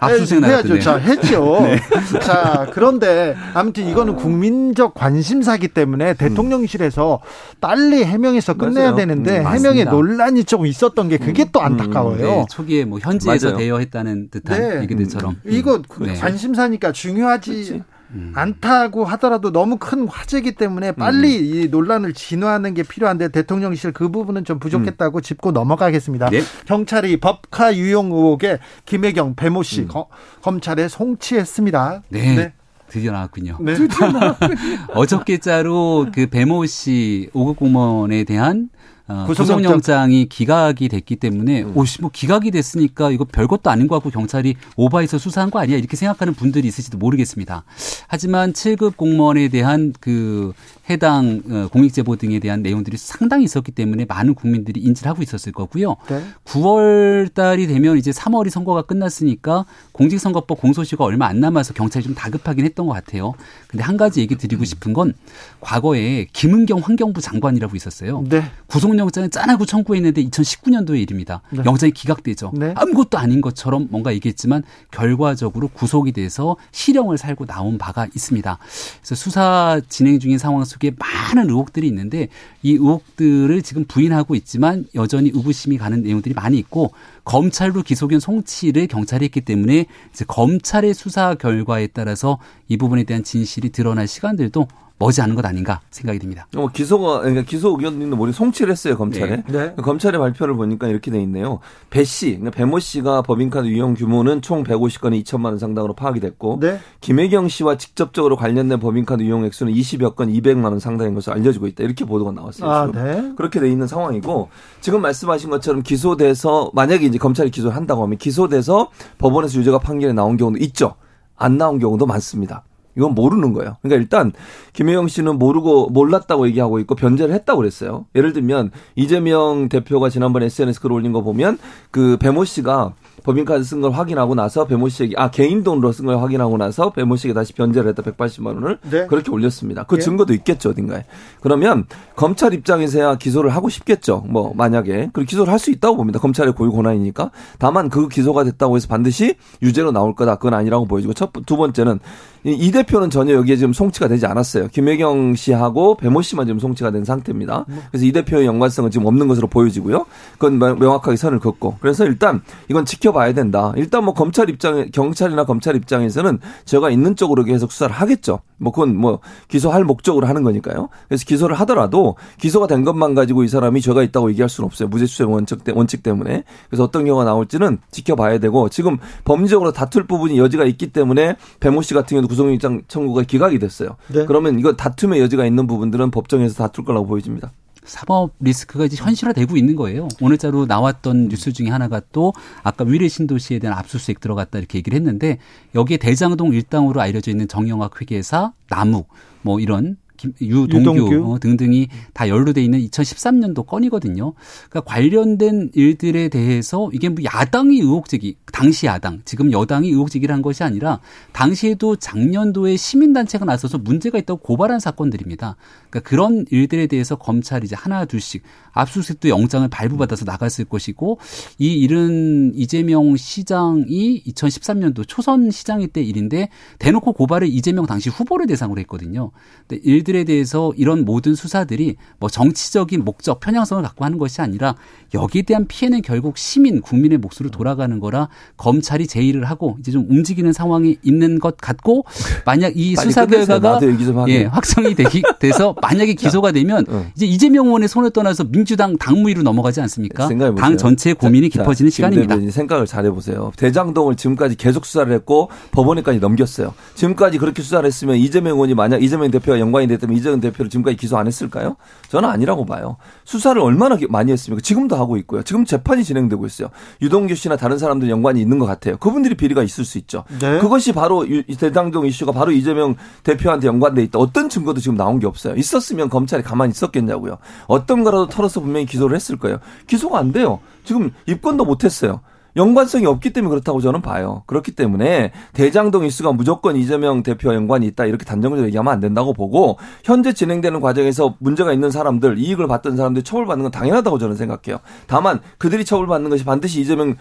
압수수색 0.00 0.44
해야죠. 0.44 0.78
자, 0.80 0.96
했죠. 0.96 1.58
네. 1.62 1.78
자, 2.20 2.66
그런데 2.72 3.36
아무튼 3.54 3.86
이거는 3.88 4.16
국민적 4.16 4.94
관심사기 4.94 5.68
때문에 5.68 6.14
대통령실에서 6.14 7.20
빨리 7.60 8.04
해명해서 8.04 8.54
끝내야 8.54 8.92
맞아요. 8.92 8.96
되는데 8.96 9.40
음, 9.40 9.46
해명에 9.46 9.84
논란이 9.84 10.44
좀 10.44 10.66
있었던 10.66 11.08
게 11.08 11.18
그게 11.18 11.46
또 11.52 11.60
음, 11.60 11.66
안타까워요. 11.66 12.16
음, 12.16 12.38
네. 12.40 12.44
초기에 12.50 12.84
뭐 12.84 12.98
현지에서 13.00 13.48
맞아요. 13.48 13.58
대여했다는 13.58 14.30
듯한 14.30 14.58
네. 14.60 14.80
얘기들처럼. 14.82 15.36
음. 15.44 15.52
이거 15.52 15.82
네. 16.00 16.14
관심사니까 16.14 16.92
중요하지. 16.92 17.52
그렇지. 17.52 17.82
음. 18.14 18.32
않다고 18.34 19.04
하더라도 19.04 19.52
너무 19.52 19.76
큰 19.76 20.08
화제이기 20.08 20.52
때문에 20.52 20.92
빨리 20.92 21.38
음. 21.38 21.44
이 21.44 21.68
논란을 21.68 22.12
진화하는 22.12 22.74
게 22.74 22.82
필요한데 22.82 23.28
대통령실 23.28 23.92
그 23.92 24.08
부분은 24.08 24.44
좀 24.44 24.58
부족했다고 24.58 25.18
음. 25.18 25.22
짚고 25.22 25.52
넘어가겠습니다. 25.52 26.30
네? 26.30 26.40
경찰이 26.66 27.18
법카 27.18 27.76
유용 27.76 28.06
의혹에 28.12 28.58
김혜경 28.86 29.34
배모 29.36 29.62
씨 29.62 29.82
음. 29.82 29.88
거, 29.88 30.08
검찰에 30.42 30.88
송치했습니다. 30.88 32.02
네. 32.08 32.34
네. 32.34 32.52
드디어 32.88 33.12
나왔군요. 33.12 33.58
네. 33.60 33.74
드디어 33.74 34.10
나왔군요. 34.10 34.56
어저께자로 34.94 36.08
그 36.12 36.26
배모 36.26 36.66
씨 36.66 37.30
5급 37.32 37.56
공무원에 37.56 38.24
대한 38.24 38.68
어, 38.74 38.79
구속영장이 39.26 40.26
기각이 40.28 40.88
됐기 40.88 41.16
때문에 41.16 41.62
음. 41.62 41.76
오씨 41.76 42.00
뭐 42.00 42.10
기각이 42.12 42.50
됐으니까 42.50 43.10
이거 43.10 43.24
별것도 43.24 43.70
아닌 43.70 43.88
것 43.88 43.96
같고 43.96 44.10
경찰이 44.10 44.56
오바해서 44.76 45.18
수사한 45.18 45.50
거 45.50 45.58
아니야 45.58 45.76
이렇게 45.76 45.96
생각하는 45.96 46.34
분들이 46.34 46.68
있을지도 46.68 46.98
모르겠습니다. 46.98 47.64
하지만 48.08 48.52
7급 48.52 48.96
공무원에 48.96 49.48
대한 49.48 49.92
그 50.00 50.52
해당 50.90 51.42
어, 51.48 51.68
공익 51.72 51.92
제보 51.92 52.16
등에 52.16 52.40
대한 52.40 52.62
내용들이 52.62 52.96
상당히 52.96 53.44
있었기 53.44 53.72
때문에 53.72 54.04
많은 54.06 54.34
국민들이 54.34 54.80
인지를 54.80 55.08
하고 55.08 55.22
있었을 55.22 55.52
거고요. 55.52 55.96
네. 56.08 56.22
9월 56.44 57.32
달이 57.32 57.68
되면 57.68 57.96
이제 57.96 58.10
3월이 58.10 58.50
선거가 58.50 58.82
끝났으니까 58.82 59.66
공직선거법 59.92 60.60
공소시효가 60.60 61.04
얼마 61.04 61.26
안 61.26 61.40
남아서 61.40 61.74
경찰이 61.74 62.04
좀 62.04 62.14
다급하긴 62.14 62.64
했던 62.64 62.86
것 62.86 62.92
같아요. 62.92 63.34
근데 63.68 63.84
한 63.84 63.96
가지 63.96 64.20
얘기 64.20 64.36
드리고 64.36 64.64
싶은 64.64 64.92
건 64.92 65.14
과거에 65.60 66.26
김은경 66.32 66.80
환경부 66.80 67.20
장관이라고 67.20 67.76
있었어요. 67.76 68.24
네. 68.28 68.42
구속 68.66 68.94
영장을 69.00 69.30
짠하고 69.30 69.64
청구했는데 69.64 70.24
2019년도의 70.24 71.00
일입니다. 71.00 71.42
네. 71.50 71.62
영장이 71.64 71.92
기각되죠. 71.92 72.52
네. 72.54 72.74
아무것도 72.76 73.18
아닌 73.18 73.40
것처럼 73.40 73.88
뭔가 73.90 74.12
얘기했지만 74.14 74.62
결과적으로 74.90 75.68
구속이 75.68 76.12
돼서 76.12 76.56
실형을 76.72 77.16
살고 77.16 77.46
나온 77.46 77.78
바가 77.78 78.06
있습니다. 78.06 78.58
그래서 79.00 79.14
수사 79.14 79.80
진행 79.88 80.18
중인 80.18 80.38
상황 80.38 80.64
속에 80.64 80.80
속에 80.80 80.92
많은 80.98 81.50
의혹들이 81.50 81.86
있는데 81.88 82.28
이 82.62 82.72
의혹들을 82.72 83.62
지금 83.62 83.84
부인하고 83.84 84.34
있지만 84.34 84.86
여전히 84.94 85.30
의구심이 85.32 85.78
가는 85.78 86.02
내용들이 86.02 86.34
많이 86.34 86.58
있고 86.58 86.92
검찰로 87.24 87.82
기소견 87.82 88.18
송치를 88.18 88.86
경찰이 88.88 89.26
했기 89.26 89.42
때문에 89.42 89.86
이제 90.12 90.24
검찰의 90.26 90.94
수사 90.94 91.34
결과에 91.34 91.86
따라서 91.88 92.38
이 92.68 92.76
부분에 92.76 93.04
대한 93.04 93.22
진실이 93.22 93.70
드러날 93.70 94.08
시간들도 94.08 94.66
머지않은 95.00 95.34
것 95.34 95.44
아닌가 95.46 95.80
생각이 95.90 96.18
듭니다. 96.18 96.46
어, 96.54 96.68
기소가 96.68 97.20
그러니까 97.20 97.42
기소 97.42 97.70
의견도 97.70 98.16
머리 98.16 98.32
송치를 98.32 98.70
했어요 98.70 98.98
검찰에. 98.98 99.42
네. 99.48 99.74
네. 99.74 99.74
검찰의 99.76 100.20
발표를 100.20 100.54
보니까 100.54 100.88
이렇게 100.88 101.10
돼 101.10 101.20
있네요. 101.22 101.60
배 101.88 102.04
씨, 102.04 102.32
그러니까 102.32 102.50
배모 102.50 102.78
씨가 102.78 103.22
법인카드 103.22 103.66
유용 103.66 103.94
규모는 103.94 104.42
총 104.42 104.62
150건에 104.62 105.24
2천만 105.24 105.46
원 105.46 105.58
상당으로 105.58 105.94
파악이 105.94 106.20
됐고, 106.20 106.58
네. 106.60 106.78
김혜경 107.00 107.48
씨와 107.48 107.78
직접적으로 107.78 108.36
관련된 108.36 108.78
법인카드 108.78 109.22
유용 109.22 109.46
액수는 109.46 109.72
20여 109.72 110.16
건 110.16 110.30
200만 110.30 110.64
원 110.64 110.78
상당인 110.78 111.14
것으로 111.14 111.34
알려지고 111.34 111.66
있다. 111.68 111.82
이렇게 111.82 112.04
보도가 112.04 112.32
나왔어요. 112.32 112.70
아, 112.70 112.90
네. 112.92 113.32
그렇게 113.36 113.58
돼 113.58 113.70
있는 113.70 113.86
상황이고 113.86 114.50
지금 114.82 115.00
말씀하신 115.00 115.48
것처럼 115.48 115.82
기소돼서 115.82 116.70
만약에 116.74 117.06
이제 117.06 117.16
검찰이 117.16 117.50
기소를 117.50 117.74
한다고 117.74 118.02
하면 118.02 118.18
기소돼서 118.18 118.90
법원에서 119.16 119.58
유죄가 119.58 119.78
판결이 119.78 120.12
나온 120.12 120.36
경우도 120.36 120.58
있죠. 120.64 120.94
안 121.36 121.56
나온 121.56 121.78
경우도 121.78 122.04
많습니다. 122.04 122.64
이건 122.96 123.14
모르는 123.14 123.52
거예요. 123.52 123.76
그러니까 123.82 124.00
일단 124.00 124.32
김혜영 124.72 125.08
씨는 125.08 125.38
모르고 125.38 125.90
몰랐다고 125.90 126.46
얘기하고 126.48 126.78
있고 126.80 126.94
변제를 126.94 127.34
했다고 127.34 127.58
그랬어요. 127.58 128.06
예를 128.14 128.32
들면 128.32 128.70
이재명 128.96 129.68
대표가 129.68 130.08
지난번에 130.08 130.46
SNS 130.46 130.80
글 130.80 130.92
올린 130.92 131.12
거 131.12 131.22
보면 131.22 131.58
그 131.90 132.16
배모 132.18 132.44
씨가 132.44 132.94
법인카드 133.22 133.62
쓴 133.64 133.80
걸 133.80 133.92
확인하고 133.92 134.34
나서 134.34 134.66
배모 134.66 134.88
씨에게 134.88 135.14
아 135.16 135.30
개인 135.30 135.62
돈으로 135.62 135.92
쓴 135.92 136.06
걸 136.06 136.18
확인하고 136.20 136.56
나서 136.56 136.90
배모 136.90 137.16
씨에게 137.16 137.34
다시 137.34 137.52
변제를 137.52 137.88
했다 137.90 138.02
180만 138.02 138.46
원을 138.54 138.78
네. 138.90 139.06
그렇게 139.06 139.30
올렸습니다. 139.30 139.84
그 139.84 139.96
예. 139.96 140.00
증거도 140.00 140.34
있겠죠 140.34 140.70
어딘가에. 140.70 141.04
그러면 141.40 141.86
검찰 142.16 142.52
입장에서야 142.54 143.16
기소를 143.16 143.50
하고 143.50 143.68
싶겠죠. 143.68 144.24
뭐 144.28 144.52
만약에 144.54 145.10
그 145.12 145.24
기소를 145.24 145.52
할 145.52 145.60
수 145.60 145.70
있다고 145.70 145.96
봅니다. 145.96 146.18
검찰의 146.18 146.54
고유 146.54 146.72
권한이니까. 146.72 147.30
다만 147.58 147.88
그 147.90 148.08
기소가 148.08 148.44
됐다고 148.44 148.76
해서 148.76 148.88
반드시 148.88 149.34
유죄로 149.62 149.92
나올 149.92 150.14
거다 150.14 150.36
그건 150.36 150.54
아니라고 150.54 150.86
보여지고 150.86 151.12
첫 151.14 151.30
두 151.46 151.56
번째는 151.56 152.00
이 152.44 152.70
대표는 152.72 153.10
전혀 153.10 153.34
여기에 153.34 153.56
지금 153.56 153.72
송치가 153.74 154.08
되지 154.08 154.24
않았어요. 154.24 154.68
김혜경 154.68 155.34
씨하고 155.34 155.96
배모 155.98 156.22
씨만 156.22 156.46
지금 156.46 156.58
송치가 156.58 156.90
된 156.90 157.04
상태입니다. 157.04 157.66
그래서 157.90 158.06
이 158.06 158.12
대표의 158.12 158.46
연관성은 158.46 158.90
지금 158.90 159.06
없는 159.06 159.28
것으로 159.28 159.46
보여지고요. 159.48 160.06
그건 160.38 160.58
명확하게 160.58 161.16
선을 161.16 161.38
긋고. 161.38 161.76
그래서 161.80 162.06
일단 162.06 162.40
이건 162.68 162.86
지켜 162.86 163.09
봐야 163.12 163.32
된다. 163.32 163.72
일단 163.76 164.04
뭐 164.04 164.14
검찰 164.14 164.48
입장, 164.50 164.88
경찰이나 164.92 165.44
검찰 165.44 165.76
입장에서는 165.76 166.38
제가 166.64 166.90
있는 166.90 167.16
쪽으로 167.16 167.44
계속 167.44 167.72
수사를 167.72 167.94
하겠죠. 167.94 168.40
뭐 168.58 168.72
그건 168.72 168.96
뭐 168.96 169.20
기소할 169.48 169.84
목적으로 169.84 170.26
하는 170.26 170.42
거니까요. 170.42 170.88
그래서 171.08 171.24
기소를 171.24 171.56
하더라도 171.60 172.16
기소가 172.38 172.66
된 172.66 172.84
것만 172.84 173.14
가지고 173.14 173.44
이 173.44 173.48
사람이 173.48 173.80
죄가 173.80 174.02
있다고 174.02 174.30
얘기할 174.30 174.48
수는 174.48 174.66
없어요. 174.66 174.88
무죄 174.88 175.06
추정 175.06 175.32
원칙, 175.32 175.58
원칙 175.74 176.02
때문에. 176.02 176.44
그래서 176.68 176.84
어떤 176.84 177.04
경우가 177.04 177.24
나올지는 177.24 177.78
지켜봐야 177.90 178.38
되고 178.38 178.68
지금 178.68 178.98
범죄적으로 179.24 179.72
다툴 179.72 180.06
부분이 180.06 180.38
여지가 180.38 180.64
있기 180.64 180.88
때문에 180.92 181.36
배모 181.60 181.82
씨 181.82 181.94
같은 181.94 182.16
경우도 182.16 182.28
구속영장 182.28 182.82
청구가 182.88 183.22
기각이 183.22 183.58
됐어요. 183.58 183.96
네. 184.08 184.26
그러면 184.26 184.58
이거 184.58 184.74
다툼의 184.74 185.20
여지가 185.20 185.46
있는 185.46 185.66
부분들은 185.66 186.10
법정에서 186.10 186.54
다툴 186.54 186.84
거라고 186.84 187.06
보여집니다. 187.06 187.50
사법 187.90 188.30
리스크가 188.38 188.84
이제 188.84 188.96
현실화되고 188.96 189.56
있는 189.56 189.74
거예요. 189.74 190.06
오늘자로 190.20 190.66
나왔던 190.66 191.28
뉴스 191.28 191.52
중에 191.52 191.68
하나가 191.68 192.00
또 192.12 192.32
아까 192.62 192.84
위례 192.84 193.08
신도시에 193.08 193.58
대한 193.58 193.76
압수수색 193.76 194.20
들어갔다 194.20 194.58
이렇게 194.58 194.78
얘기를 194.78 194.96
했는데 194.96 195.38
여기에 195.74 195.96
대장동 195.96 196.54
일당으로 196.54 197.00
알려져 197.00 197.32
있는 197.32 197.48
정영학 197.48 198.00
회계사 198.00 198.52
남욱 198.68 199.08
뭐 199.42 199.58
이런 199.58 199.96
유동규, 200.40 200.90
유동규. 200.90 201.32
어, 201.32 201.38
등등이 201.38 201.88
다 202.12 202.28
연루돼 202.28 202.62
있는 202.62 202.80
2013년도 202.80 203.66
건이거든요. 203.66 204.34
그러니까 204.68 204.80
관련된 204.92 205.70
일들에 205.74 206.28
대해서 206.28 206.90
이게 206.92 207.08
뭐 207.08 207.22
야당이 207.24 207.78
의혹 207.78 208.08
제기, 208.08 208.36
당시 208.52 208.86
야당, 208.86 209.20
지금 209.24 209.52
여당이 209.52 209.88
의혹 209.88 210.10
제기를 210.10 210.34
한 210.34 210.42
것이 210.42 210.62
아니라 210.62 211.00
당시에도 211.32 211.96
작년도에 211.96 212.76
시민단체가 212.76 213.44
나서서 213.44 213.78
문제가 213.78 214.18
있다고 214.18 214.40
고발한 214.40 214.80
사건들입니다. 214.80 215.56
그러니까 215.88 216.08
그런 216.08 216.44
일들에 216.50 216.86
대해서 216.86 217.16
검찰이 217.16 217.64
이제 217.64 217.76
하나 217.76 218.04
둘씩 218.04 218.42
압수수색도 218.72 219.28
영장을 219.28 219.66
발부받아서 219.68 220.24
나갔을 220.24 220.64
것이고 220.64 221.18
이 221.58 221.74
일은 221.74 222.52
이재명 222.54 223.16
시장이 223.16 224.22
2013년도 224.26 225.04
초선 225.06 225.50
시장일 225.50 225.88
때 225.88 226.02
일인데 226.02 226.48
대놓고 226.78 227.12
고발을 227.12 227.48
이재명 227.48 227.86
당시 227.86 228.10
후보를 228.10 228.46
대상으로 228.46 228.80
했거든요. 228.80 229.30
근데 229.66 229.82
일들 229.84 230.09
이들에 230.10 230.24
대해서 230.24 230.72
이런 230.76 231.04
모든 231.04 231.34
수사들이 231.34 231.96
뭐 232.18 232.28
정치적인 232.28 233.04
목적, 233.04 233.40
편향성을 233.40 233.82
갖고 233.82 234.04
하는 234.04 234.18
것이 234.18 234.40
아니라 234.42 234.74
여기에 235.14 235.42
대한 235.42 235.66
피해는 235.66 236.02
결국 236.02 236.36
시민, 236.36 236.80
국민의 236.80 237.18
몫으로 237.18 237.50
돌아가는 237.50 237.98
거라 238.00 238.28
검찰이 238.56 239.06
제의를 239.06 239.44
하고 239.44 239.76
이제 239.80 239.92
좀 239.92 240.06
움직이는 240.10 240.52
상황이 240.52 240.98
있는 241.02 241.38
것 241.38 241.56
같고 241.56 242.04
만약 242.44 242.72
이 242.76 242.96
수사 242.96 243.26
결과가 243.26 243.80
예, 244.28 244.44
확정이 244.44 244.94
되기 244.94 245.22
돼서 245.38 245.74
만약에 245.80 246.14
기소가 246.14 246.52
되면 246.52 246.84
어. 246.88 247.06
이제 247.14 247.26
이재명 247.26 247.66
의원의 247.66 247.88
손을 247.88 248.10
떠나서 248.10 248.44
민주당 248.44 248.96
당무위로 248.96 249.42
넘어가지 249.42 249.80
않습니까? 249.82 250.28
당 250.56 250.76
전체의 250.76 251.14
고민이 251.14 251.48
깊어지는 251.48 251.90
자, 251.90 251.94
시간입니다. 251.94 252.36
생각을 252.50 252.86
잘 252.86 253.06
해보세요. 253.06 253.52
대장동을 253.56 254.16
지금까지 254.16 254.56
계속 254.56 254.84
수사를 254.84 255.12
했고 255.12 255.50
법원에까지 255.70 256.18
넘겼어요. 256.18 256.74
지금까지 256.94 257.38
그렇게 257.38 257.62
수사를 257.62 257.86
했으면 257.86 258.16
이재명 258.16 258.54
의원이 258.54 258.74
만약 258.74 259.02
이재명 259.02 259.30
대표와 259.30 259.60
연관이 259.60 259.86
됐 259.86 259.99
다면 260.00 260.16
이재명 260.16 260.40
대표를 260.40 260.70
지금까지 260.70 260.96
기소 260.96 261.16
안 261.18 261.26
했을까요? 261.26 261.76
저는 262.08 262.28
아니라고 262.28 262.66
봐요. 262.66 262.96
수사를 263.24 263.60
얼마나 263.60 263.96
많이 264.08 264.32
했습니까? 264.32 264.60
지금도 264.62 264.96
하고 264.96 265.16
있고요. 265.18 265.42
지금 265.42 265.64
재판이 265.64 266.04
진행되고 266.04 266.44
있어요. 266.46 266.68
유동규 267.02 267.34
씨나 267.34 267.56
다른 267.56 267.78
사람들 267.78 268.08
연관이 268.10 268.40
있는 268.40 268.58
것 268.58 268.66
같아요. 268.66 268.96
그분들이 268.96 269.34
비리가 269.34 269.62
있을 269.62 269.84
수 269.84 269.98
있죠. 269.98 270.24
네. 270.40 270.58
그것이 270.60 270.92
바로 270.92 271.26
대장동 271.58 272.06
이슈가 272.06 272.32
바로 272.32 272.52
이재명 272.52 272.96
대표한테 273.22 273.66
연관돼 273.66 274.02
있다. 274.04 274.18
어떤 274.18 274.48
증거도 274.48 274.80
지금 274.80 274.96
나온 274.96 275.18
게 275.18 275.26
없어요. 275.26 275.54
있었으면 275.54 276.08
검찰이 276.08 276.42
가만히 276.42 276.70
있었겠냐고요. 276.70 277.38
어떤 277.66 278.02
거라도 278.04 278.28
털어서 278.28 278.60
분명히 278.60 278.86
기소를 278.86 279.14
했을 279.14 279.36
거예요. 279.36 279.58
기소가 279.86 280.18
안 280.18 280.32
돼요. 280.32 280.60
지금 280.84 281.10
입건도 281.26 281.64
못 281.64 281.84
했어요. 281.84 282.20
연관성이 282.56 283.06
없기 283.06 283.32
때문에 283.32 283.50
그렇다고 283.50 283.80
저는 283.80 284.02
봐요. 284.02 284.42
그렇기 284.46 284.72
때문에 284.72 285.32
대장동 285.52 286.04
이슈가 286.04 286.32
무조건 286.32 286.76
이재명 286.76 287.22
대표와 287.22 287.54
연관이 287.54 287.86
있다 287.86 288.06
이렇게 288.06 288.24
단정적으로 288.24 288.66
얘기하면 288.66 288.92
안 288.92 289.00
된다고 289.00 289.32
보고 289.32 289.78
현재 290.04 290.32
진행되는 290.32 290.80
과정에서 290.80 291.36
문제가 291.38 291.72
있는 291.72 291.90
사람들 291.90 292.38
이익을 292.38 292.66
받던 292.66 292.96
사람들이 292.96 293.22
처벌받는 293.22 293.64
건 293.64 293.72
당연하다고 293.72 294.18
저는 294.18 294.36
생각해요. 294.36 294.80
다만 295.06 295.40
그들이 295.58 295.84
처벌받는 295.84 296.30
것이 296.30 296.44
반드시 296.44 296.80
이재명 296.80 297.16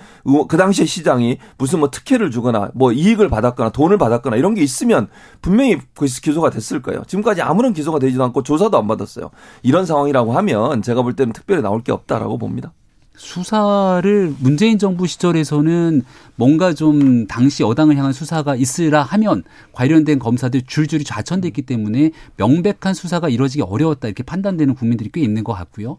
그 0.47 0.57
당시에 0.57 0.85
시장이 0.85 1.37
무슨 1.57 1.79
뭐 1.79 1.89
특혜를 1.89 2.31
주거나 2.31 2.71
뭐 2.73 2.91
이익을 2.91 3.29
받았거나 3.29 3.69
돈을 3.69 3.97
받았거나 3.97 4.37
이런 4.37 4.53
게 4.53 4.61
있으면 4.61 5.07
분명히 5.41 5.77
그 5.95 6.05
기소가 6.05 6.49
됐을 6.49 6.81
거예요. 6.81 7.03
지금까지 7.07 7.41
아무런 7.41 7.73
기소가 7.73 7.99
되지도 7.99 8.23
않고 8.23 8.43
조사도 8.43 8.77
안 8.77 8.87
받았어요. 8.87 9.29
이런 9.63 9.85
상황이라고 9.85 10.33
하면 10.33 10.81
제가 10.81 11.01
볼 11.01 11.15
때는 11.15 11.33
특별히 11.33 11.61
나올 11.61 11.81
게 11.81 11.91
없다라고 11.91 12.37
봅니다. 12.37 12.73
수사를 13.19 14.33
문재인 14.39 14.79
정부 14.79 15.05
시절에서는 15.05 16.03
뭔가 16.35 16.73
좀 16.73 17.27
당시 17.27 17.63
여당을 17.63 17.97
향한 17.97 18.13
수사가 18.13 18.55
있으라 18.55 19.03
하면 19.03 19.43
관련된 19.73 20.19
검사들 20.19 20.61
줄줄이 20.61 21.03
좌천됐기 21.03 21.63
때문에 21.63 22.11
명백한 22.37 22.93
수사가 22.93 23.27
이루어지기 23.27 23.61
어려웠다 23.61 24.07
이렇게 24.07 24.23
판단되는 24.23 24.73
국민들이 24.73 25.09
꽤 25.13 25.19
있는 25.19 25.43
것 25.43 25.51
같고요. 25.51 25.97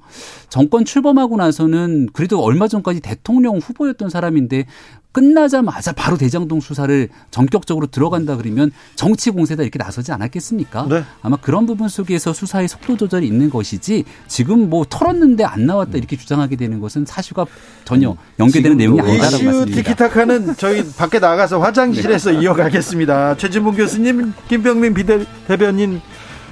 정권 0.48 0.87
출범하고 0.87 1.37
나서는 1.37 2.09
그래도 2.14 2.42
얼마 2.42 2.68
전까지 2.68 3.00
대통령 3.00 3.59
후보였던 3.59 4.09
사람인데 4.09 4.64
끝나자마자 5.12 5.92
바로 5.92 6.16
대장동 6.16 6.60
수사를 6.60 7.08
전격적으로 7.30 7.86
들어간다 7.86 8.36
그러면 8.36 8.70
정치 8.94 9.30
공세다 9.30 9.62
이렇게 9.62 9.78
나서지 9.78 10.12
않았겠습니까? 10.12 10.86
네. 10.88 11.04
아마 11.22 11.36
그런 11.36 11.66
부분 11.66 11.88
속에서 11.88 12.32
수사의 12.32 12.68
속도 12.68 12.96
조절이 12.96 13.26
있는 13.26 13.50
것이지 13.50 14.04
지금 14.28 14.70
뭐 14.70 14.84
털었는데 14.88 15.44
안 15.44 15.66
나왔다 15.66 15.98
이렇게 15.98 16.16
주장하게 16.16 16.56
되는 16.56 16.80
것은 16.80 17.06
사실과 17.06 17.46
전혀 17.84 18.16
연계되는 18.38 18.76
내용이 18.76 19.00
아니다라고 19.00 19.44
말씀드립니다. 19.44 19.76
티키타카는 19.76 20.56
저희 20.56 20.84
밖에 20.94 21.18
나가서 21.18 21.60
화장실에서 21.60 22.30
네. 22.32 22.40
이어가겠습니다. 22.42 23.36
최진봉 23.36 23.76
교수님, 23.76 24.32
김병민 24.48 24.94
비대변인 24.94 26.00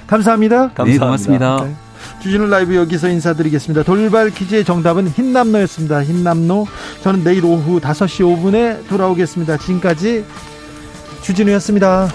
감사합니다. 0.07 0.73
감사합니다. 0.73 0.83
네, 0.83 0.97
고맙습니다. 0.97 1.63
네. 1.63 1.88
주진우 2.21 2.47
라이브 2.47 2.75
여기서 2.75 3.07
인사드리겠습니다. 3.09 3.83
돌발 3.83 4.29
퀴즈의 4.29 4.65
정답은 4.65 5.07
흰남노였습니다. 5.07 6.03
흰남노. 6.03 6.67
저는 7.01 7.23
내일 7.23 7.45
오후 7.45 7.79
5시 7.79 8.25
5분에 8.25 8.87
돌아오겠습니다. 8.89 9.57
지금까지 9.57 10.25
주진우였습니다. 11.21 12.09